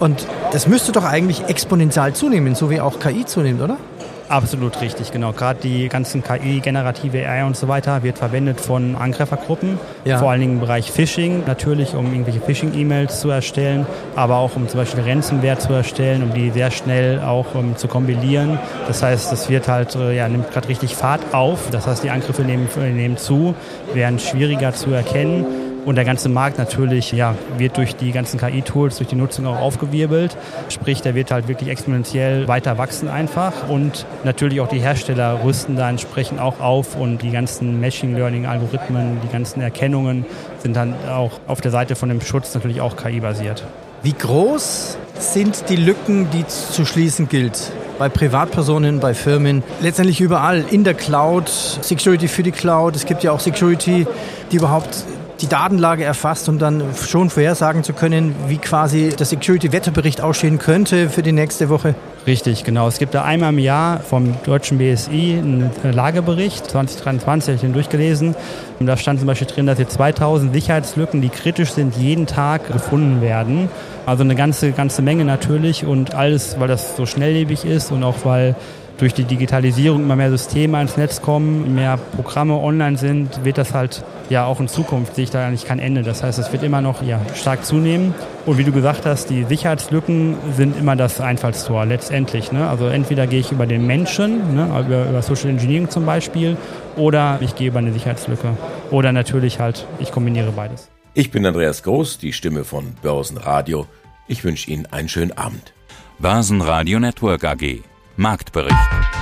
Und 0.00 0.26
das 0.50 0.66
müsste 0.66 0.90
doch 0.90 1.04
eigentlich 1.04 1.44
exponentiell 1.46 2.12
zunehmen, 2.14 2.56
so 2.56 2.70
wie 2.70 2.80
auch 2.80 2.98
KI 2.98 3.24
zunimmt, 3.24 3.62
oder? 3.62 3.76
Absolut 4.28 4.80
richtig, 4.80 5.12
genau. 5.12 5.32
Gerade 5.32 5.60
die 5.62 5.88
ganzen 5.88 6.22
KI, 6.22 6.60
generative 6.60 7.26
AI 7.28 7.44
und 7.44 7.56
so 7.56 7.68
weiter 7.68 8.02
wird 8.02 8.18
verwendet 8.18 8.60
von 8.60 8.96
Angreifergruppen, 8.96 9.78
ja. 10.04 10.18
vor 10.18 10.30
allen 10.30 10.40
Dingen 10.40 10.54
im 10.54 10.60
Bereich 10.60 10.90
Phishing, 10.90 11.44
natürlich 11.46 11.94
um 11.94 12.06
irgendwelche 12.06 12.40
Phishing-E-Mails 12.40 13.20
zu 13.20 13.30
erstellen, 13.30 13.86
aber 14.16 14.36
auch 14.36 14.56
um 14.56 14.68
zum 14.68 14.80
Beispiel 14.80 15.04
Ransomware 15.04 15.58
zu 15.58 15.72
erstellen, 15.72 16.22
um 16.22 16.32
die 16.32 16.50
sehr 16.50 16.70
schnell 16.70 17.20
auch 17.20 17.54
um, 17.54 17.76
zu 17.76 17.88
kombinieren. 17.88 18.58
Das 18.86 19.02
heißt, 19.02 19.30
das 19.32 19.50
wird 19.50 19.68
halt, 19.68 19.94
äh, 19.96 20.16
ja, 20.16 20.28
nimmt 20.28 20.50
gerade 20.50 20.68
richtig 20.68 20.96
Fahrt 20.96 21.20
auf. 21.32 21.70
Das 21.70 21.86
heißt, 21.86 22.02
die 22.02 22.10
Angriffe 22.10 22.42
nehmen, 22.42 22.68
nehmen 22.76 23.16
zu, 23.16 23.54
werden 23.92 24.18
schwieriger 24.18 24.72
zu 24.72 24.90
erkennen. 24.90 25.44
Und 25.84 25.96
der 25.96 26.04
ganze 26.04 26.28
Markt 26.28 26.58
natürlich 26.58 27.10
ja, 27.10 27.34
wird 27.58 27.76
durch 27.76 27.96
die 27.96 28.12
ganzen 28.12 28.38
KI-Tools, 28.38 28.98
durch 28.98 29.08
die 29.08 29.16
Nutzung 29.16 29.46
auch 29.46 29.58
aufgewirbelt. 29.58 30.36
Sprich, 30.68 31.02
der 31.02 31.16
wird 31.16 31.32
halt 31.32 31.48
wirklich 31.48 31.70
exponentiell 31.70 32.46
weiter 32.46 32.78
wachsen 32.78 33.08
einfach. 33.08 33.68
Und 33.68 34.06
natürlich 34.22 34.60
auch 34.60 34.68
die 34.68 34.78
Hersteller 34.78 35.40
rüsten 35.42 35.74
da 35.74 35.90
entsprechend 35.90 36.40
auch 36.40 36.60
auf 36.60 36.94
und 36.94 37.22
die 37.22 37.32
ganzen 37.32 37.80
Machine 37.80 38.16
Learning-Algorithmen, 38.16 39.18
die 39.24 39.32
ganzen 39.32 39.60
Erkennungen 39.60 40.24
sind 40.58 40.76
dann 40.76 40.94
auch 41.08 41.40
auf 41.48 41.60
der 41.60 41.72
Seite 41.72 41.96
von 41.96 42.08
dem 42.08 42.20
Schutz 42.20 42.54
natürlich 42.54 42.80
auch 42.80 42.96
KI-basiert. 42.96 43.64
Wie 44.04 44.12
groß 44.12 44.98
sind 45.18 45.68
die 45.68 45.76
Lücken, 45.76 46.28
die 46.30 46.46
zu 46.46 46.84
schließen 46.84 47.28
gilt? 47.28 47.72
Bei 47.98 48.08
Privatpersonen, 48.08 49.00
bei 49.00 49.14
Firmen, 49.14 49.62
letztendlich 49.80 50.20
überall 50.20 50.64
in 50.70 50.82
der 50.82 50.94
Cloud, 50.94 51.48
Security 51.48 52.26
für 52.26 52.42
die 52.42 52.50
Cloud. 52.50 52.96
Es 52.96 53.06
gibt 53.06 53.22
ja 53.22 53.32
auch 53.32 53.38
Security, 53.38 54.06
die 54.50 54.56
überhaupt 54.56 55.04
die 55.40 55.48
Datenlage 55.48 56.04
erfasst, 56.04 56.48
um 56.48 56.58
dann 56.58 56.82
schon 56.94 57.30
vorhersagen 57.30 57.82
zu 57.82 57.92
können, 57.92 58.34
wie 58.46 58.58
quasi 58.58 59.10
der 59.18 59.26
Security-Wetterbericht 59.26 60.20
aussehen 60.20 60.58
könnte 60.58 61.08
für 61.10 61.22
die 61.22 61.32
nächste 61.32 61.68
Woche? 61.68 61.94
Richtig, 62.26 62.62
genau. 62.62 62.86
Es 62.86 62.98
gibt 62.98 63.14
da 63.14 63.24
einmal 63.24 63.52
im 63.52 63.58
Jahr 63.58 63.98
vom 63.98 64.34
deutschen 64.44 64.78
BSI 64.78 65.38
einen 65.38 65.70
Lagebericht, 65.82 66.70
2023 66.70 67.48
habe 67.48 67.54
ich 67.56 67.60
den 67.62 67.72
durchgelesen. 67.72 68.36
Und 68.78 68.86
da 68.86 68.96
stand 68.96 69.18
zum 69.18 69.26
Beispiel 69.26 69.48
drin, 69.48 69.66
dass 69.66 69.78
hier 69.78 69.88
2000 69.88 70.54
Sicherheitslücken, 70.54 71.20
die 71.20 71.30
kritisch 71.30 71.72
sind, 71.72 71.96
jeden 71.96 72.26
Tag 72.26 72.72
gefunden 72.72 73.20
werden. 73.20 73.68
Also 74.06 74.22
eine 74.22 74.36
ganze, 74.36 74.70
ganze 74.70 75.02
Menge 75.02 75.24
natürlich 75.24 75.84
und 75.84 76.14
alles, 76.14 76.60
weil 76.60 76.68
das 76.68 76.96
so 76.96 77.06
schnelllebig 77.06 77.64
ist 77.64 77.90
und 77.90 78.04
auch 78.04 78.24
weil 78.24 78.54
durch 78.98 79.14
die 79.14 79.24
Digitalisierung 79.24 80.02
immer 80.02 80.14
mehr 80.14 80.30
Systeme 80.30 80.78
ans 80.78 80.96
Netz 80.96 81.22
kommen, 81.22 81.74
mehr 81.74 81.98
Programme 82.14 82.54
online 82.54 82.96
sind, 82.96 83.44
wird 83.44 83.58
das 83.58 83.74
halt 83.74 84.04
ja 84.30 84.44
auch 84.44 84.60
in 84.60 84.68
Zukunft, 84.68 85.14
sehe 85.14 85.24
ich 85.24 85.30
da 85.30 85.46
eigentlich 85.46 85.66
kein 85.66 85.78
Ende. 85.78 86.02
Das 86.02 86.22
heißt, 86.22 86.38
es 86.38 86.52
wird 86.52 86.62
immer 86.62 86.80
noch 86.80 87.02
ja, 87.02 87.20
stark 87.34 87.64
zunehmen. 87.64 88.14
Und 88.46 88.58
wie 88.58 88.64
du 88.64 88.72
gesagt 88.72 89.06
hast, 89.06 89.30
die 89.30 89.44
Sicherheitslücken 89.44 90.36
sind 90.56 90.78
immer 90.78 90.96
das 90.96 91.20
Einfallstor 91.20 91.86
letztendlich. 91.86 92.52
Ne? 92.52 92.68
Also 92.68 92.86
entweder 92.86 93.26
gehe 93.26 93.40
ich 93.40 93.52
über 93.52 93.66
den 93.66 93.86
Menschen, 93.86 94.54
ne? 94.54 94.66
über, 94.86 95.08
über 95.08 95.22
Social 95.22 95.50
Engineering 95.50 95.90
zum 95.90 96.06
Beispiel, 96.06 96.56
oder 96.96 97.38
ich 97.40 97.54
gehe 97.54 97.68
über 97.68 97.78
eine 97.78 97.92
Sicherheitslücke. 97.92 98.56
Oder 98.90 99.12
natürlich 99.12 99.60
halt, 99.60 99.86
ich 99.98 100.10
kombiniere 100.10 100.52
beides. 100.52 100.90
Ich 101.14 101.30
bin 101.30 101.44
Andreas 101.44 101.82
Groß, 101.82 102.18
die 102.18 102.32
Stimme 102.32 102.64
von 102.64 102.94
Börsenradio. 103.02 103.86
Ich 104.28 104.44
wünsche 104.44 104.70
Ihnen 104.70 104.86
einen 104.86 105.08
schönen 105.08 105.36
Abend. 105.36 105.74
Börsenradio 106.18 106.98
Network 107.00 107.44
AG 107.44 107.82
Marktbericht. 108.16 109.21